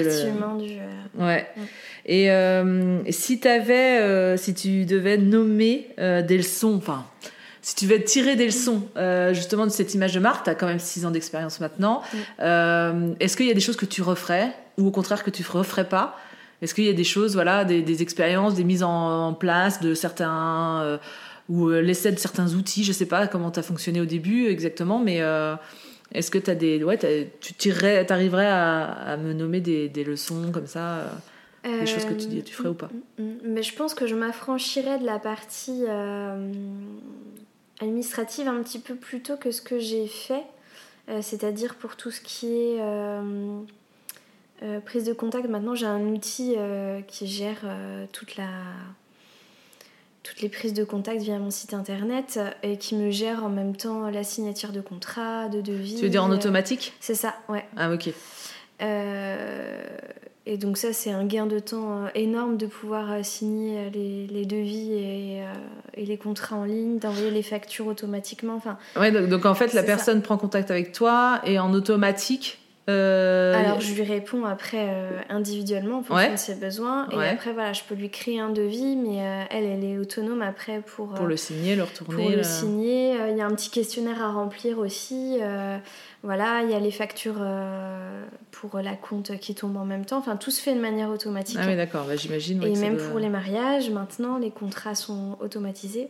[0.04, 0.74] Partie humaine du.
[0.80, 1.62] euh, ouais Mm.
[2.08, 7.06] et euh, si t'avais euh, si tu devais nommer des leçons enfin
[7.62, 10.56] si tu devais tirer des leçons euh, justement de cette image de marque, tu as
[10.56, 12.04] quand même 6 ans d'expérience maintenant.
[12.14, 12.18] Mm.
[12.42, 15.42] Euh, Est-ce qu'il y a des choses que tu referais ou au contraire que tu
[15.42, 16.16] ne referais pas?
[16.62, 19.82] Est-ce qu'il y a des choses, voilà, des, des expériences, des mises en, en place
[19.82, 20.82] de certains.
[20.84, 20.98] euh,
[21.50, 24.48] ou euh, l'essai de certains outils, je sais pas comment tu as fonctionné au début
[24.48, 25.56] exactement, mais euh,
[26.14, 26.98] est-ce que as des, ouais,
[27.40, 31.12] tu tirerais, arriverais à, me nommer des, des leçons comme ça
[31.66, 32.90] euh, Des choses que tu ferais ou pas?
[33.18, 36.52] Mm, mm, Mais je pense que je m'affranchirais de la partie euh,
[37.82, 40.44] administrative un petit peu plus tôt que ce que j'ai fait.
[41.10, 43.60] Euh, C'est-à-dire pour tout ce qui est euh,
[44.64, 45.48] euh, prise de contact.
[45.50, 48.50] Maintenant, j'ai un outil euh, qui gère euh, toute la
[50.26, 53.50] toutes les prises de contact via mon site internet euh, et qui me gère en
[53.50, 55.96] même temps la signature de contrat, de devis.
[55.96, 56.94] Tu veux dire en euh, automatique?
[57.00, 57.64] C'est ça, ouais.
[57.78, 58.10] Ah, ok.
[58.82, 59.88] Euh,
[60.48, 64.94] et donc ça, c'est un gain de temps énorme de pouvoir signer les, les devis
[64.94, 65.44] et,
[65.94, 68.56] et les contrats en ligne, d'envoyer les factures automatiquement.
[68.56, 72.60] Enfin, Ouais, donc, donc en fait, la personne prend contact avec toi et en automatique.
[72.88, 76.32] Euh, alors je lui réponds après euh, individuellement en fonction Ouais.
[76.32, 77.08] de ses besoins.
[77.12, 77.30] Et Ouais.
[77.30, 80.82] après, voilà, je peux lui créer un devis, mais euh, elle, elle est autonome après
[80.82, 82.30] pour, pour le signer, le pour retourner.
[82.32, 83.16] le le- signer.
[83.32, 85.38] Il y a un petit questionnaire à remplir aussi.
[86.24, 87.42] voilà, il y a les factures
[88.52, 90.18] pour la compte qui tombent en même temps.
[90.18, 91.58] Enfin, tout se fait de manière automatique.
[91.62, 92.62] Ah oui, d'accord, bah, j'imagine.
[92.62, 96.10] ouais, Et même doit- pour les mariages, maintenant, les contrats sont automatisés.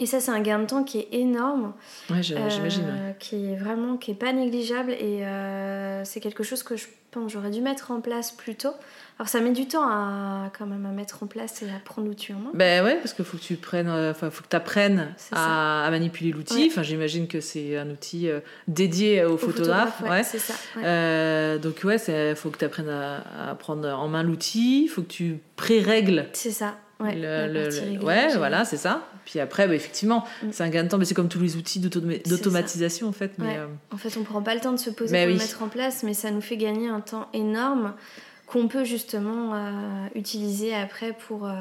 [0.00, 1.72] Et ça, c'est un gain de temps qui est énorme,
[2.10, 2.82] Ouais, euh, j'imagine.
[2.84, 3.16] ouais.
[3.20, 4.90] qui est vraiment qui est pas négligeable.
[4.92, 8.72] Et euh, c'est quelque chose que je pense j'aurais dû mettre en place plus tôt.
[9.20, 12.08] Alors ça met du temps à quand même à mettre en place et à prendre
[12.08, 12.50] l'outil en main.
[12.54, 15.84] Ben ouais, parce qu'il faut que tu prennes, euh, enfin, faut que tu apprennes à,
[15.86, 16.54] à manipuler l'outil.
[16.62, 16.66] Ouais.
[16.66, 18.28] Enfin, j'imagine que c'est un outil
[18.66, 20.02] dédié aux Au photographes.
[20.24, 20.54] c'est ça.
[20.78, 24.82] Euh, donc ouais, il faut que tu apprennes à, à prendre en main l'outil.
[24.86, 26.26] Il faut que tu pré-règles.
[26.32, 26.74] C'est ça.
[27.00, 29.02] Ouais, le- le- le- ouais, voilà, c'est ça.
[29.24, 30.46] Puis après, bah, effectivement, Mm.
[30.52, 33.32] c'est un gain de temps, mais c'est comme tous les outils d'automatisation en fait.
[33.38, 33.56] Mais, Ouais.
[33.58, 35.38] euh, En fait, on prend pas le temps de se poser Mais pour oui.
[35.38, 37.94] le mettre en place, mais ça nous fait gagner un temps énorme
[38.46, 39.70] qu'on peut justement euh,
[40.14, 41.52] utiliser après pour, euh,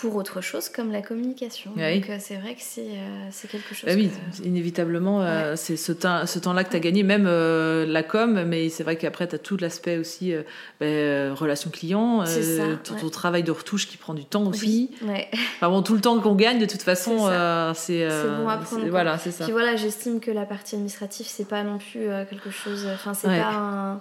[0.00, 1.72] pour autre chose comme la communication.
[1.76, 2.00] Oui.
[2.00, 3.84] Donc euh, c'est vrai que c'est euh, quelque chose.
[3.86, 7.26] Bah oui, que- inévitablement, euh, c'est ce temps, ce temps-là que tu as gagné, même
[7.26, 10.32] euh, la com, mais c'est vrai qu'après, tu as tout l'aspect aussi
[10.80, 10.86] bah,
[11.34, 12.40] relation client, ça,
[12.84, 13.00] ton, ouais.
[13.00, 14.90] ton travail de retouche qui prend du temps aussi.
[15.02, 15.28] Oui, ouais.
[15.56, 17.28] Enfin bon, tout le temps qu'on gagne, de toute façon,
[17.74, 18.86] C'est bon à prendre.
[18.88, 19.44] Voilà, c'est ça.
[19.44, 22.86] Puis voilà, j'estime que la partie administrative, c'est pas non plus quelque chose.
[22.92, 24.00] Enfin, c'est pas un.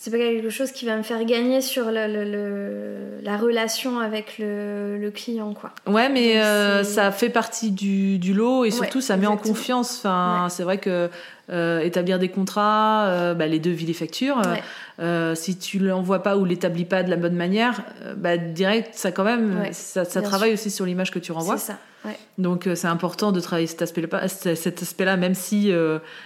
[0.00, 3.98] C'est pas quelque chose qui va me faire gagner sur le, le- le- la relation
[3.98, 5.72] avec le, client, quoi.
[5.88, 9.26] Ouais, mais Donc, euh, ça fait partie du, du lot et surtout Ouais, ça met
[9.26, 9.98] en confiance.
[9.98, 10.50] Enfin, Ouais.
[10.50, 11.10] c'est vrai que
[11.50, 14.62] euh, établir des contrats, euh, bah, les devis, les factures, euh, Ouais.
[15.00, 17.82] euh, si tu l'envoies pas ou l'établis pas de la bonne manière,
[18.16, 21.56] bah, direct, ça quand même, Ouais, ça, travaille aussi sur l'image que tu renvoies.
[21.58, 22.16] Ça, ouais.
[22.38, 25.72] Donc c'est important de travailler cet aspect-là, cet aspect-là, même si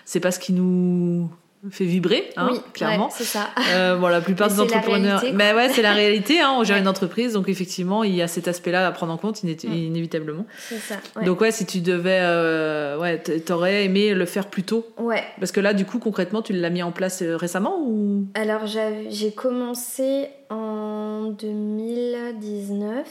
[0.04, 1.30] c'est pas ce qui nous
[1.70, 3.07] fait vibrer, hein, oui, clairement.
[3.07, 3.51] ouais, c'est ça.
[3.72, 5.22] Euh, bon, la plupart des entrepreneurs.
[5.33, 6.40] Mais ouais, c'est la réalité.
[6.40, 6.83] Hein, on gère Ouais.
[6.83, 9.72] une entreprise, donc effectivement, il y a cet aspect-là à prendre en compte iné- Mm.
[9.72, 10.44] inévitablement.
[10.59, 10.96] C'est ça.
[11.16, 11.25] Ouais.
[11.25, 15.22] Donc ouais, si tu devais, euh, ouais, t'aurais aimé le faire plus tôt, ouais.
[15.38, 18.27] parce que là, du coup, concrètement, tu l'as mis en place euh, récemment ou?
[18.35, 23.07] Alors j'ai commencé en 2019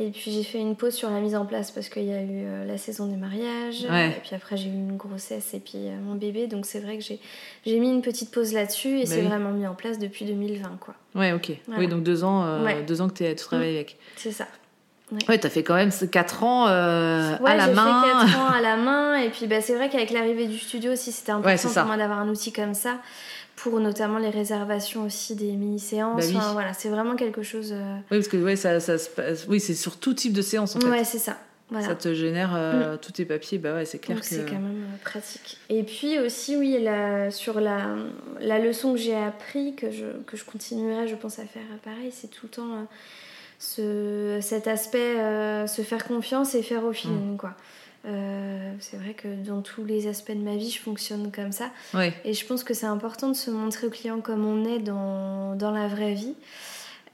[0.00, 2.20] et puis j'ai fait une pause sur la mise en place parce qu'il y a
[2.22, 4.08] eu euh, la saison des mariages Ouais.
[4.16, 6.96] et puis après j'ai eu une grossesse et puis euh, mon bébé donc c'est vrai
[6.98, 7.18] que j'ai
[7.66, 9.26] j'ai mis une petite pause là-dessus et Bah c'est oui.
[9.26, 10.94] vraiment mis en place depuis 2020 quoi.
[11.14, 11.50] Ouais, ok.
[11.66, 11.80] Voilà.
[11.80, 12.82] Oui, donc deux ans, euh, Ouais.
[12.82, 13.96] deux ans que tu travailles avec.
[14.16, 14.46] C'est ça.
[15.26, 18.02] Ouais, t'as fait quand même ces quatre ans euh, Ouais, à la j'ai main.
[18.02, 20.92] fait 4 ans à la main et puis bah, c'est vrai qu'avec l'arrivée du studio
[20.92, 22.98] aussi c'était important Ouais, pour moi d'avoir un outil comme ça
[23.62, 26.20] pour notamment les réservations aussi des mini-séances.
[26.20, 26.36] Bah oui.
[26.36, 27.72] Enfin, voilà, c'est vraiment quelque chose...
[27.72, 30.42] euh, Oui, parce que ouais, ça, ça se passe- Oui, c'est sur tout type de
[30.42, 30.88] séance en fait.
[30.88, 31.36] Ouais, c'est ça.
[31.70, 31.86] Voilà.
[31.88, 34.30] Ça te génère euh, tous tes papiers, bah ouais, c'est clair Donc que.
[34.34, 35.58] c'est quand même euh, pratique.
[35.68, 37.96] Et puis aussi, oui, la- sur la,
[38.40, 42.10] la leçon que j'ai appris, que je, que je continuerai, je pense, à faire pareil,
[42.12, 42.84] c'est tout le temps euh,
[43.58, 45.16] ce, cet aspect,
[45.66, 47.36] se faire confiance et faire au feeling, Mm.
[47.36, 47.54] quoi.
[48.08, 51.70] Euh, c'est vrai que dans tous les aspects de ma vie, je fonctionne comme ça.
[52.24, 55.54] Et je pense que c'est important de se montrer au client comme on est dans,
[55.56, 56.34] dans la vraie vie.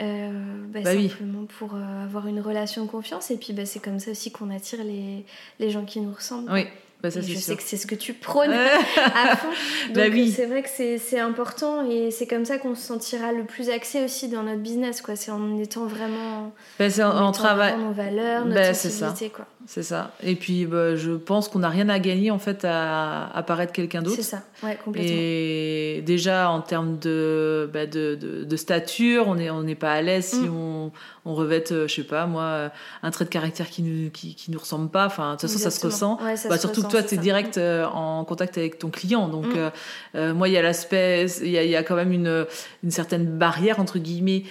[0.03, 0.31] Euh,
[0.69, 1.09] bah, Bah oui.
[1.09, 3.31] simplement pour euh, avoir une relation de confiance.
[3.31, 5.25] Et puis bah, c'est comme ça aussi qu'on attire les,
[5.61, 6.51] les gens qui nous ressemblent.
[6.53, 6.67] Oui,
[7.03, 7.41] bah ça Et je sûr.
[7.41, 8.51] sais que c'est ce que tu prônes
[9.15, 9.49] à fond.
[9.95, 10.31] Donc oui.
[10.33, 13.69] c'est vrai que c'est c'est important et c'est comme ça qu'on se sentira le plus
[13.71, 15.03] axé aussi dans notre business.
[15.15, 17.77] C'est en étant vraiment en, en en travail.
[17.79, 19.31] nos valeurs, notre sensibilité.
[19.31, 19.47] quoi.
[19.67, 20.13] C'est ça.
[20.23, 23.73] Et puis, bah, je pense qu'on n'a rien à gagner en fait à, à paraître
[23.73, 24.17] quelqu'un d'autre.
[24.17, 25.11] C'est ça, ouais, complètement.
[25.13, 29.93] Et déjà en termes de, bah, de, de, de stature, on n'est on n'est pas
[29.93, 30.55] à l'aise si Mm.
[30.57, 30.93] on,
[31.27, 32.71] on revête, euh, je sais pas moi,
[33.03, 35.07] un trait de caractère qui nous, qui, qui nous ressemble pas.
[35.07, 36.19] Enfin, de toute façon, ça se ressent.
[36.23, 37.23] Ouais, ça Bah, se surtout que ressent, toi, c'est tu es ça.
[37.23, 39.29] direct euh, en contact avec ton client.
[39.29, 39.57] Donc, Mm.
[39.57, 39.71] euh,
[40.17, 42.45] euh, moi, il y a l'aspect, il y a, y a quand même une,
[42.83, 44.43] une certaine barrière, entre guillemets.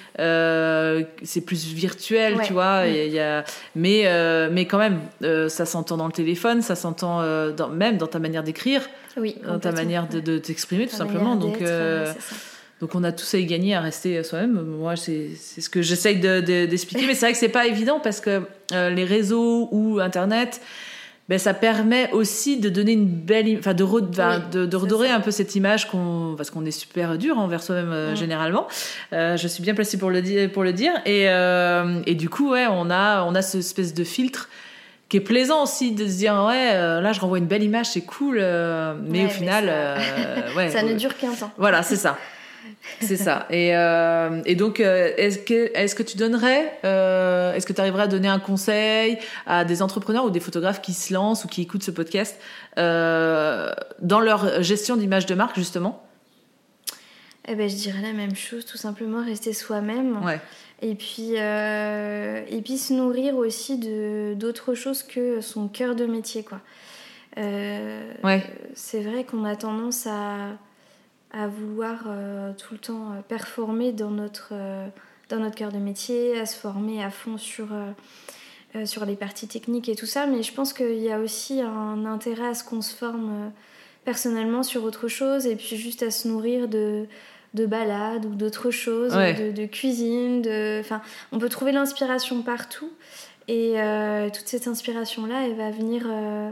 [1.23, 2.45] C'est plus virtuel, Ouais.
[2.45, 2.85] tu vois.
[2.85, 2.89] Mm.
[2.89, 3.43] y y a-
[3.75, 7.97] mais, mais quand même, euh, ça s'entend dans le téléphone, ça s'entend euh, dans, même
[7.97, 8.81] dans ta manière d'écrire,
[9.17, 11.35] Oui, dans ta manière de, t'exprimer, tout simplement.
[11.35, 12.17] Donc, euh, ouais,
[12.81, 14.59] donc on a tous à y gagner à rester soi-même.
[14.61, 17.05] Moi, c'est ce que j'essaye de- de- d'expliquer.
[17.07, 20.59] mais c'est vrai que c'est pas évident parce que les réseaux ou Internet,
[21.29, 24.71] ben, ça permet aussi de donner une belle, enfin de, re- enfin, Oui, de, de
[24.71, 28.11] c'est redorer un peu cette image qu'on, parce qu'on est super dur envers soi-même euh,
[28.11, 28.15] Mm.
[28.17, 28.67] généralement.
[29.13, 30.91] Euh, je suis bien placée pour le dire, pour le dire.
[31.05, 34.49] Et, euh, et du coup, ouais, on a, on a ce espèce de filtre
[35.13, 37.85] qui est plaisant aussi de se dire ouais, euh, là je renvoie une belle image,
[37.91, 38.37] c'est cool.
[38.39, 41.51] euh, mais Ouais, au mais final, ça- euh, ouais, Ça ne dure qu'un temps.
[41.55, 42.17] Voilà, c'est ça.
[42.99, 43.45] C'est ça.
[43.51, 43.69] Et,
[44.49, 48.39] et donc, est-ce que, est que tu donnerais, est-ce que tu arriverais à donner un
[48.39, 52.39] conseil à des entrepreneurs ou des photographes qui se lancent ou qui écoutent ce podcast
[52.75, 56.03] dans leur gestion d'image de marque, justement?
[57.47, 60.23] Eh ben, je dirais la même chose, tout simplement rester soi-même.
[60.23, 60.39] Ouais.
[60.81, 66.05] Et puis, euh, et puis se nourrir aussi de d'autres choses que son cœur de
[66.05, 66.61] métier, quoi.
[67.37, 68.43] Euh, Ouais.
[68.75, 70.51] C'est vrai qu'on a tendance à,
[71.31, 74.53] à vouloir euh, tout le temps performer dans notre,
[75.29, 77.67] dans notre cœur de métier, à se former à fond sur,
[78.85, 82.05] sur les parties techniques et tout ça, mais je pense qu'il y a aussi un
[82.05, 83.51] intérêt à ce qu'on se forme
[84.05, 87.05] personnellement sur autre chose et puis juste à se nourrir de
[87.53, 89.33] de balades ou d'autres choses, Ouais.
[89.33, 90.79] de, de cuisine, de...
[90.79, 92.89] Enfin, on peut trouver l'inspiration partout.
[93.47, 96.49] Et euh, toute cette inspiration-là, elle va venir euh,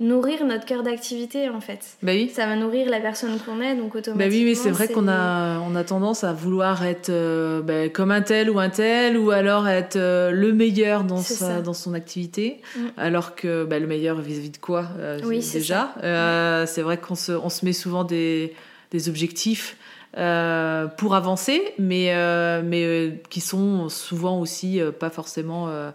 [0.00, 1.80] nourrir notre cœur d'activité, en fait.
[2.02, 2.30] Bah oui.
[2.32, 4.36] Ça va nourrir la personne qu'on est, donc Bah automatiquement...
[4.38, 8.12] oui, oui, c'est vrai qu'on a, on a tendance à vouloir être euh, bah, comme
[8.12, 12.60] un tel ou un tel, ou alors être le meilleur dans, sa, dans son activité,
[12.76, 12.80] Mm.
[12.96, 14.86] alors que le meilleur vis-à-vis de quoi
[15.24, 15.92] Oui, déjà.
[16.66, 18.54] C'est vrai qu'on se, on se met souvent des,
[18.92, 19.76] des objectifs
[20.14, 25.90] pour avancer, mais, euh, mais euh, qui sont souvent aussi euh, pas forcément euh,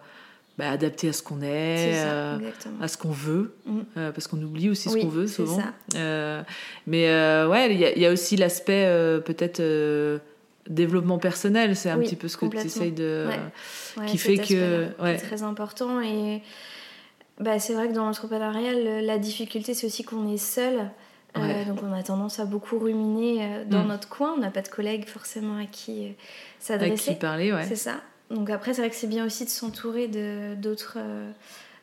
[0.58, 2.38] bah, adaptés à ce qu'on est, C'est ça, euh,
[2.82, 3.80] à ce qu'on veut, Mm.
[3.97, 5.62] euh, parce qu'on oublie aussi ce qu'on veut c'est souvent.
[5.95, 6.43] Euh,
[6.86, 10.19] mais euh, ouais, il y, a- il y a aussi l'aspect euh, peut-être euh,
[10.69, 13.28] développement personnel, c'est un Oui, petit peu ce que tu essayes de.
[13.97, 15.13] Ouais, qui fait que- aspect-là, qui ouais.
[15.15, 15.99] est très important.
[16.02, 16.41] Et
[17.39, 20.89] bah, c'est vrai que dans l'entrepreneuriat, le- la difficulté, c'est aussi qu'on est seul
[21.36, 23.88] donc on a tendance à beaucoup ruminer dans Mm.
[23.88, 24.34] notre coin.
[24.34, 26.13] On n'a pas de collègues forcément à qui
[26.60, 27.13] s'adresser.
[27.13, 27.65] qui parler, ouais.
[27.67, 28.02] C'est ça.
[28.30, 30.08] Donc après, c'est vrai que c'est bien aussi de s'entourer
[30.56, 31.32] d'autres, euh,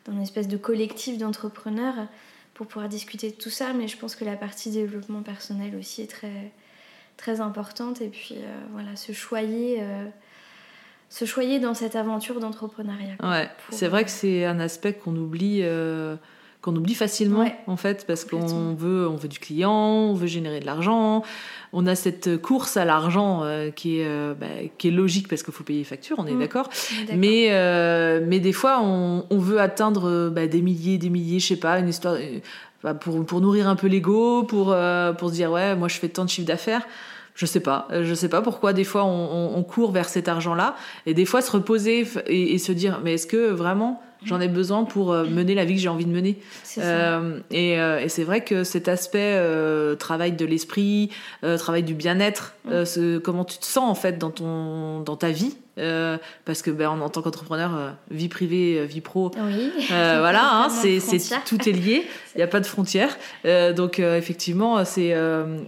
[0.05, 2.07] dans une espèce de collectif d'entrepreneurs
[2.53, 3.73] pour pouvoir discuter de tout ça.
[3.73, 6.51] Mais je pense que la partie développement personnel aussi est très,
[7.17, 8.01] très importante.
[8.01, 10.05] Et puis euh, voilà, se choyer, euh,
[11.09, 13.15] se choyer dans cette aventure d'entrepreneuriat.
[13.23, 16.15] Ouais, c'est vrai que c'est un aspect qu'on oublie, euh,
[16.61, 17.55] qu'on oublie facilement Ouais.
[17.67, 21.23] en fait, parce qu'on veut, on veut du client, on veut générer de l'argent.
[21.73, 24.45] On a cette course à l'argent euh, qui est, euh, bah,
[24.77, 26.39] qui est logique parce qu'il faut payer les factures, on est Mm.
[26.39, 26.69] d'accord.
[26.69, 27.15] On est d'accord.
[27.17, 31.47] Mais, euh, mais des fois, on, on veut atteindre bah, des milliers, des milliers, je
[31.47, 32.39] sais pas, une histoire euh,
[32.83, 35.97] bah, pour, pour nourrir un peu l'ego, pour, euh, pour se dire ouais, moi je
[35.97, 36.85] fais tant de chiffre d'affaires.
[37.33, 40.27] Je sais pas, je sais pas pourquoi des fois on, on- on court vers cet
[40.27, 44.47] argent-là et des fois se reposer et se dire mais est-ce que vraiment j'en ai
[44.47, 46.37] besoin pour euh, mener la vie que j'ai envie de mener
[46.77, 51.09] euh, et, euh, et c'est vrai que cet aspect euh, travail de l'esprit,
[51.43, 52.71] euh, travail du bien-être, Mm.
[52.71, 56.61] euh, ce- comment tu te sens en fait dans ton dans ta vie, euh, parce
[56.61, 59.71] que ben, en, en tant qu'entrepreneur, euh, vie privée, euh, vie pro, Oui.
[59.91, 60.99] euh, voilà, hein, c'est
[61.45, 62.05] tout est lié.
[62.35, 63.17] Il n'y a pas de frontières.
[63.75, 65.11] Donc effectivement, c'est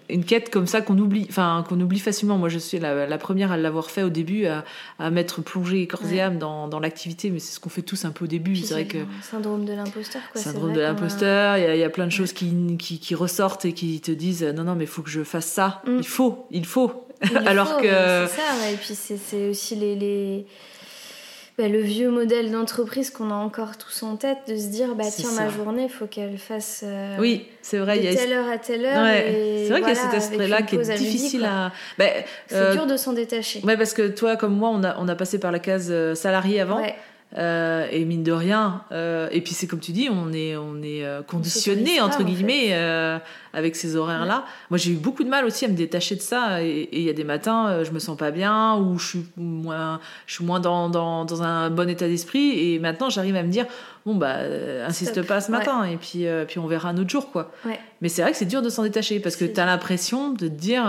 [0.10, 2.38] une quête comme ça qu'on oublie, enfin qu'on oublie facilement.
[2.38, 4.63] Moi, je suis la, la première à l'avoir fait au début, à,
[4.98, 8.06] à m'être plongée corps et âme dans, dans l'activité, mais c'est ce qu'on fait tous
[8.06, 8.56] un peu au début.
[8.56, 10.22] C'est vrai que syndrome de l'imposteur.
[10.36, 13.13] syndrome de l'imposteur, il y, a- il y a plein de choses qui, qui, qui
[13.16, 15.98] ressortent et qui te disent non non mais il faut que je fasse ça, Mm.
[16.00, 17.08] il faut, il faut.
[17.45, 18.73] Alors faut, que- mais C'est ça, ouais.
[18.73, 20.45] et puis c'est- aussi les, les...
[21.58, 25.06] bah, le vieux modèle d'entreprise qu'on a encore tous en tête, de se dire bah
[25.15, 28.34] tiens, ma journée, il faut qu'elle fasse euh, Oui, c'est vrai, de y a telle
[28.34, 29.04] heure à telle heure.
[29.04, 31.71] Ouais, c'est vrai qu'il y a cet aspect-là qui est à difficile à.
[31.97, 32.10] Ben,
[32.47, 33.62] C'est euh, dur de s'en détacher.
[33.63, 36.15] Ouais, parce que toi, comme moi, on a, on a passé par la case euh,
[36.15, 36.82] salarié avant.
[36.82, 36.95] Ouais.
[37.36, 40.84] Euh, et mine de rien, euh, et puis c'est comme tu dis, on est, on
[40.84, 43.17] est euh, conditionné entre en guillemets euh,
[43.54, 44.46] avec ces horaires-là.
[44.69, 46.62] Moi, j'ai eu beaucoup de mal aussi à me détacher de ça.
[46.62, 49.26] Et il y a des matins, euh, je me sens pas bien ou je suis
[49.36, 52.52] moins, je suis moins dans, dans, dans un bon état d'esprit.
[52.74, 53.65] Et maintenant, j'arrive à me dire,
[54.06, 55.26] bon bah, euh, insiste Stop.
[55.26, 55.86] pas ce matin.
[55.86, 57.52] Et puis, euh, puis on verra un autre jour, quoi.
[57.65, 57.80] Ouais.
[58.02, 60.38] Mais c'est vrai que c'est dur de s'en détacher parce que tu as l'impression de
[60.38, 60.84] te dire.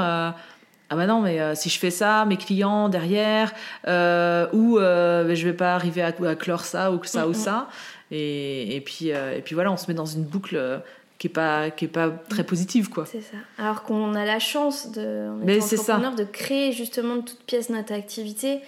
[0.94, 3.52] Ah bah non, mais euh, si je fais ça, mes clients derrière,
[3.88, 7.28] euh, ou euh, ben, je vais pas arriver à, à clore ça ou ça Mm,
[7.28, 7.34] ou mm.
[7.34, 7.68] ça.
[8.12, 10.80] Et, et, puis, euh, et puis voilà, on se met dans une boucle
[11.18, 13.06] qui est pas, qui est pas très positive, quoi.
[13.06, 13.36] C'est ça.
[13.58, 15.96] Alors qu'on a la chance de, en Mais c'est ça.
[15.96, 18.60] entrepreneur, de créer justement de toutes pièces notre activité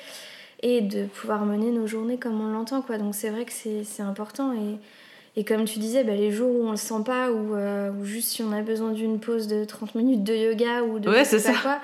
[0.62, 2.82] et de pouvoir mener nos journées comme on l'entend.
[2.82, 2.98] Quoi.
[2.98, 4.52] Donc c'est vrai que c'est c'est important.
[4.52, 4.80] Et,
[5.36, 8.04] et comme tu disais, bah, les jours où on le sent pas, ou, euh, ou
[8.04, 11.24] juste si on a besoin d'une pause de 30 minutes de yoga ou de Ouais,
[11.24, 11.52] c'est ça.
[11.62, 11.80] quoi,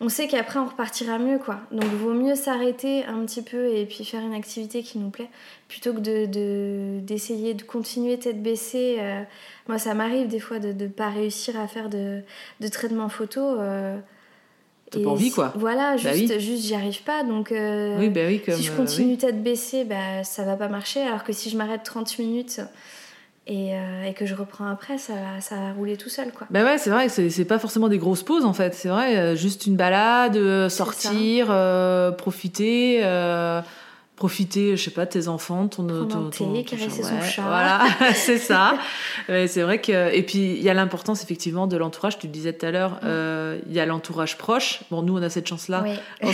[0.00, 1.38] on sait qu'après on repartira mieux.
[1.38, 1.60] quoi.
[1.72, 5.28] Donc vaut mieux s'arrêter un petit peu et puis faire une activité qui nous plaît
[5.68, 8.96] plutôt que d'essayer de, d'essayer de continuer tête baissée.
[8.98, 9.22] euh,
[9.68, 12.22] moi, ça m'arrive des fois de ne pas réussir à faire de,
[12.60, 13.40] de traitement photo.
[13.40, 13.98] euh,
[14.90, 15.52] T'as pas envie, quoi.
[15.56, 16.40] Voilà, Bah juste, oui.
[16.40, 17.22] juste j'y arrive pas.
[17.22, 18.54] Donc, euh, oui, bah oui, comme.
[18.56, 19.18] si je euh, continue oui.
[19.18, 21.00] tête baissée, bah, ça va pas marcher.
[21.02, 22.60] Alors que si je m'arrête 30 minutes
[23.46, 26.30] et, euh, et que je reprends après, ça, va- ça va rouler tout seul.
[26.32, 26.46] quoi.
[26.50, 28.74] Bah ouais, c'est vrai c'est pas forcément des grosses pauses en fait.
[28.74, 33.00] C'est vrai, juste une balade, sortir, euh, profiter.
[34.20, 37.40] Profiter, je sais pas, de tes enfants, ton, ton, ton- ton caresser son ouais, chat.
[37.40, 37.80] Voilà,
[38.14, 38.74] c'est ça.
[39.28, 42.18] C'est vrai que et puis il y a l'importance effectivement de l'entourage.
[42.18, 44.80] Tu le disais tout à l'heure, euh, il y a l'entourage proche.
[44.90, 45.82] Bon, nous on a cette chance là.
[45.86, 45.94] Oui.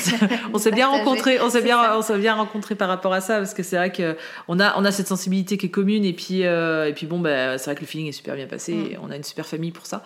[0.52, 1.96] On s'est- bien rencontrés, on s'est bien, ça.
[1.96, 4.16] on s'est bien rencontrés par rapport à ça parce que c'est vrai que
[4.48, 7.20] on a, on a cette sensibilité qui est commune et puis, euh, et puis bon,
[7.20, 8.74] bah, c'est vrai que le feeling est super bien passé.
[8.74, 8.86] Mm.
[8.90, 10.02] et on a une super famille pour ça,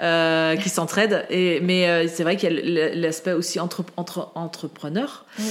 [0.00, 1.26] euh, qui s'entraide.
[1.30, 5.24] Et mais c'est vrai qu'il y a l'aspect aussi entre, entre entrepreneur.
[5.38, 5.44] Oui.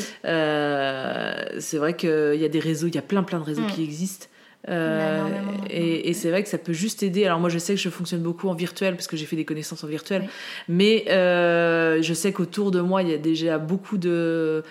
[1.70, 3.72] C'est vrai qu'il y a des réseaux, il y a plein plein de réseaux Mm.
[3.74, 4.28] qui existent.
[4.68, 5.24] Euh,
[5.70, 7.26] et et c'est vrai que ça peut juste aider.
[7.26, 9.46] Alors moi je sais que je fonctionne beaucoup en virtuel parce que j'ai fait des
[9.46, 10.30] connaissances en virtuel, Oui.
[10.68, 14.64] mais euh, je sais qu'autour de moi il y a déjà beaucoup de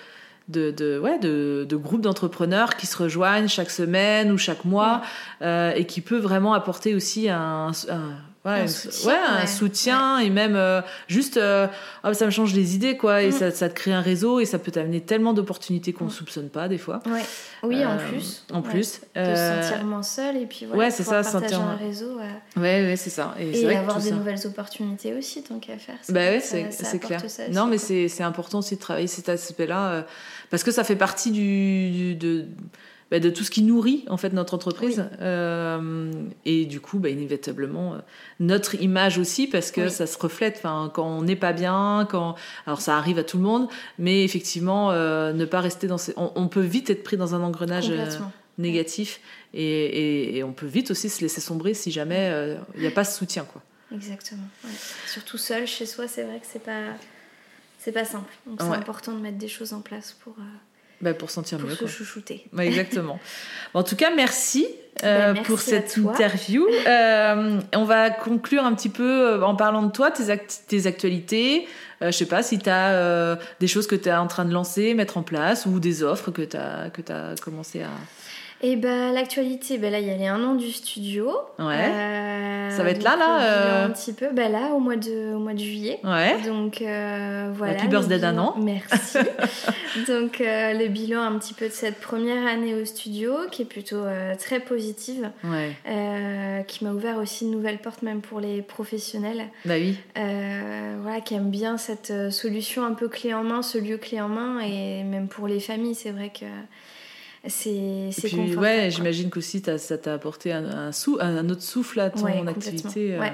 [0.48, 5.02] de, de, ouais, de, de groupes d'entrepreneurs qui se rejoignent chaque semaine ou chaque mois
[5.42, 8.12] euh, et qui peut vraiment apporter aussi un, un,
[8.54, 9.46] ouais, Un soutien, ouais, un ouais.
[9.46, 11.66] soutien et même euh, juste euh,
[12.02, 13.32] ah, ça me change les idées quoi et Mm.
[13.32, 16.12] ça, ça te crée un réseau et ça peut t'amener tellement d'opportunités qu'on ne Mm.
[16.12, 17.02] soupçonne pas des fois.
[17.62, 18.44] Oui, en Euh, plus.
[18.52, 19.00] En plus.
[19.14, 22.16] De se sentir moins seul et puis voilà, ouais, c'est ça, partager sentir un réseau
[22.56, 23.34] Ouais, ouais, c'est ça.
[23.38, 25.96] Et, vrai avoir des ça- nouvelles opportunités aussi tant qu'à faire.
[26.02, 27.20] ça- Bah ouais, c'est clair.
[27.52, 30.02] non, mais c'est c'est important aussi de travailler cet aspect-là euh,
[30.50, 32.46] parce que ça fait partie du, du- de,
[33.10, 36.12] bah, de tout ce qui nourrit en fait notre entreprise Euh,
[36.44, 37.98] et du coup, bah, inévitablement euh,
[38.40, 39.90] notre image aussi parce que Oui.
[39.90, 40.56] ça se reflète.
[40.58, 42.34] Enfin, quand on n'est pas bien, quand
[42.66, 43.68] alors ça arrive à tout le monde,
[43.98, 46.12] mais effectivement, euh, ne pas rester dans ces...
[46.16, 47.92] on, on peut vite être pris dans un engrenage.
[48.58, 49.20] négatif
[49.54, 52.90] et, et- et on peut vite aussi se laisser sombrer si jamais il n'y a
[52.90, 53.62] pas ce soutien quoi.
[53.94, 54.42] Exactement.
[55.06, 56.82] Surtout seul chez soi, c'est vrai que c'est pas
[57.78, 58.32] c'est pas simple.
[58.46, 60.42] Donc c'est important de mettre des choses en place pour euh,
[61.00, 61.74] bah pour sentir pour mieux.
[61.74, 62.46] Se chouchouter.
[62.58, 63.20] exactement.
[63.74, 64.66] en tout cas, merci,
[65.04, 66.66] euh, bah, pour cette interview.
[66.86, 70.36] Euh, on va conclure un petit peu en parlant de toi, tes,
[70.66, 71.68] tes actualités.
[72.00, 74.94] je sais pas si tu as des choses que tu es en train de lancer,
[74.94, 77.90] mettre en place ou des offres que tu as, que as commencé à.
[78.60, 81.30] Et bah, l'actualité, bah là, il y a les un an du studio.
[81.60, 81.90] Ouais.
[81.90, 83.86] Euh, ça va être là, là euh...
[83.86, 86.00] Un petit peu, bah là, au mois de, au mois de juillet.
[86.02, 86.40] Ouais.
[86.42, 87.74] Donc euh, voilà.
[87.74, 88.56] Happy birthday d'un an.
[88.58, 89.18] Merci.
[90.08, 93.64] Donc euh, le bilan un petit peu de cette première année au studio, qui est
[93.64, 95.30] plutôt euh, très positive.
[95.44, 96.64] Ouais.
[96.66, 99.44] qui m'a ouvert aussi de nouvelles portes, même pour les professionnels.
[99.64, 99.96] Bah oui.
[100.16, 104.28] voilà, qui aiment bien cette solution un peu clé en main, ce lieu clé en
[104.28, 104.60] main.
[104.60, 106.46] Et même pour les familles, c'est vrai que
[107.46, 112.10] c'est puis ouais j'imagine qu'aussi ça t'a apporté un, un, sou, un, autre souffle à
[112.10, 113.20] ton activité euh.
[113.20, 113.32] ouais.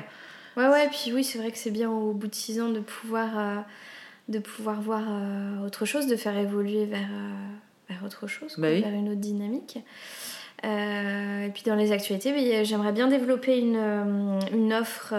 [0.56, 2.80] ouais ouais puis oui c'est vrai que c'est bien au bout de six ans de
[2.80, 3.56] pouvoir euh,
[4.28, 7.08] de pouvoir voir euh, autre chose de faire évoluer vers
[7.88, 9.78] vers autre chose bah vers une autre dynamique.
[10.62, 13.76] Et puis dans les actualités j'aimerais bien développer une,
[14.50, 15.14] une offre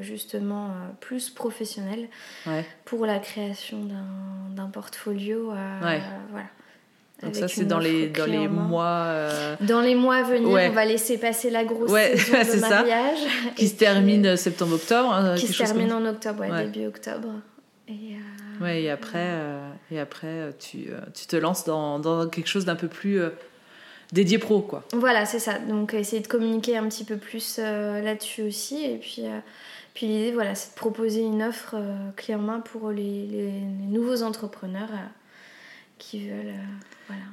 [0.00, 2.08] justement plus professionnelle
[2.84, 3.78] pour la création
[4.56, 6.50] d'un portfolio voilà
[7.24, 9.04] donc ça, c'est dans les, dans les mois...
[9.06, 13.18] Euh, dans les mois à venir, on va laisser passer la grosse saison de mariage.
[13.18, 13.50] Ça.
[13.56, 15.12] Qui se termine euh, septembre-octobre.
[15.12, 17.28] Hein, qui se termine en octobre, début octobre.
[17.88, 19.28] Et, euh, ouais, et après,
[19.90, 23.20] et après tu, tu, te lances dans, dans quelque chose d'un peu plus
[24.12, 24.84] dédié pro, quoi.
[24.92, 25.58] Voilà, c'est ça.
[25.58, 28.84] Donc essayer de communiquer un petit peu plus là-dessus aussi.
[28.84, 29.22] Et puis...
[29.92, 31.76] Puis l'idée, voilà, c'est de proposer une offre
[32.16, 33.52] clé en main pour les, les,
[33.88, 34.90] nouveaux entrepreneurs
[35.98, 36.54] qui veulent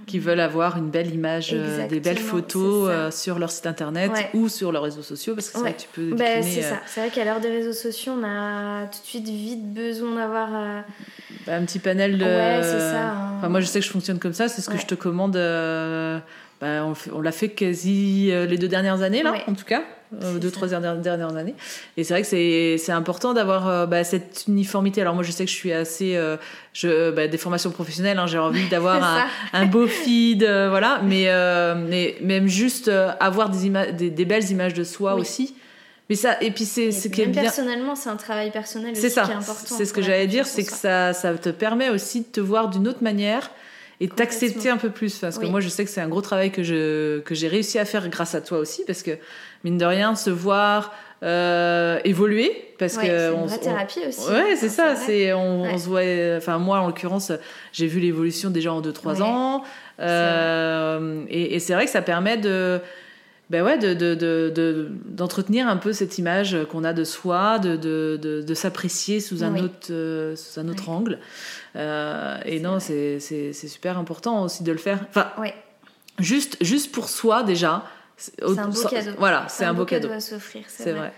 [0.05, 4.11] qui veulent avoir une belle image, euh, des belles photos euh, sur leur site internet
[4.33, 6.13] ou sur leurs réseaux sociaux, parce que c'est vrai que tu peux.
[6.15, 6.75] Bah, c'est ça.
[6.75, 10.15] Euh, c'est vrai qu'à l'heure des réseaux sociaux, on a tout de suite vite besoin
[10.15, 10.49] d'avoir.
[11.45, 12.25] Bah, un petit panel de.
[12.25, 13.11] Ouais, c'est ça.
[13.11, 13.37] Hein.
[13.37, 14.47] Enfin, moi, je sais que je fonctionne comme ça.
[14.47, 15.37] C'est ce que je te commande.
[16.61, 19.81] Bah, on, l'a fait quasi les deux dernières années, là, en tout cas.
[20.11, 21.55] deux, trois dernières années.
[21.97, 25.01] Et c'est vrai que c'est important d'avoir bah, cette uniformité.
[25.01, 26.19] Alors moi, je sais que je suis assez...
[26.73, 31.01] je, bah, des formations professionnelles, hein, j'ai envie d'avoir un, un, beau feed, voilà.
[31.03, 31.25] Mais,
[31.75, 35.55] mais même juste avoir des, des, belles images de soi aussi.
[36.11, 37.43] Mais ça, et puis c'est ce qui est bien.
[37.43, 39.23] Personnellement, c'est un travail personnel aussi ça.
[39.23, 39.75] qui est important.
[39.77, 42.67] C'est ce que j'allais dire, c'est que ça, ça te permet aussi de te voir
[42.67, 43.49] d'une autre manière
[44.01, 45.19] et t'accepter un peu plus.
[45.19, 47.77] Parce que moi, je sais que c'est un gros travail que je que j'ai réussi
[47.79, 49.11] à faire grâce à toi aussi, parce que
[49.63, 50.91] mine de rien, se voir
[51.23, 54.27] euh, évoluer, parce ouais, que c'est une vraie thérapie aussi.
[54.27, 54.95] Ouais, c'est ça.
[54.95, 56.01] C'est on, se voit.
[56.35, 57.31] Enfin, moi, en l'occurrence,
[57.71, 59.63] j'ai vu l'évolution déjà en 2-3 ans,
[59.99, 62.81] euh, et, et c'est vrai que ça permet de
[63.51, 67.75] ben ouais, de, de, de, d'entretenir un peu cette image qu'on a de soi, de,
[67.75, 71.19] de, s'apprécier sous un autre, euh, sous un autre angle.
[71.75, 75.05] Euh, et non, c'est, c'est, c'est super important aussi de le faire.
[75.09, 75.31] Enfin,
[76.19, 77.85] juste, juste pour soi déjà.
[78.17, 79.11] C'est un beau cadeau.
[79.17, 80.11] Voilà, c'est, un, beau cadeau.
[80.11, 81.11] à s'offrir, c'est, vrai.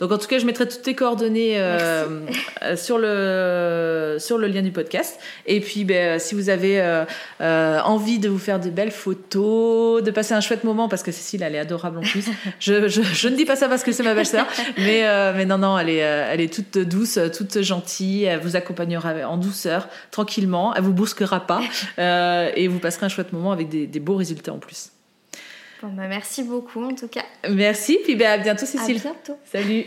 [0.00, 2.20] Donc en tout cas, je mettrai toutes tes coordonnées euh,
[2.62, 5.20] euh, sur, le, sur le lien du podcast.
[5.46, 10.10] Et puis, ben, si vous avez euh, envie de vous faire de belles photos, de
[10.10, 12.26] passer un chouette moment, parce que Cécile, elle est adorable en plus.
[12.60, 14.46] je, je, je, ne dis pas ça parce que c'est ma belle-sœur,
[14.78, 18.24] mais, mais non, non, elle est, elle est toute douce, toute gentille.
[18.24, 20.74] Elle vous accompagnera en douceur, tranquillement.
[20.74, 21.60] Elle vous bousquera pas.
[22.56, 24.90] et vous passerez un chouette moment avec des, des beaux résultats en plus.
[25.82, 27.24] Bon, bah merci beaucoup en tout cas.
[27.48, 28.96] Merci, puis bah, à bientôt Cécile.
[28.98, 29.38] À bientôt.
[29.44, 29.86] Salut.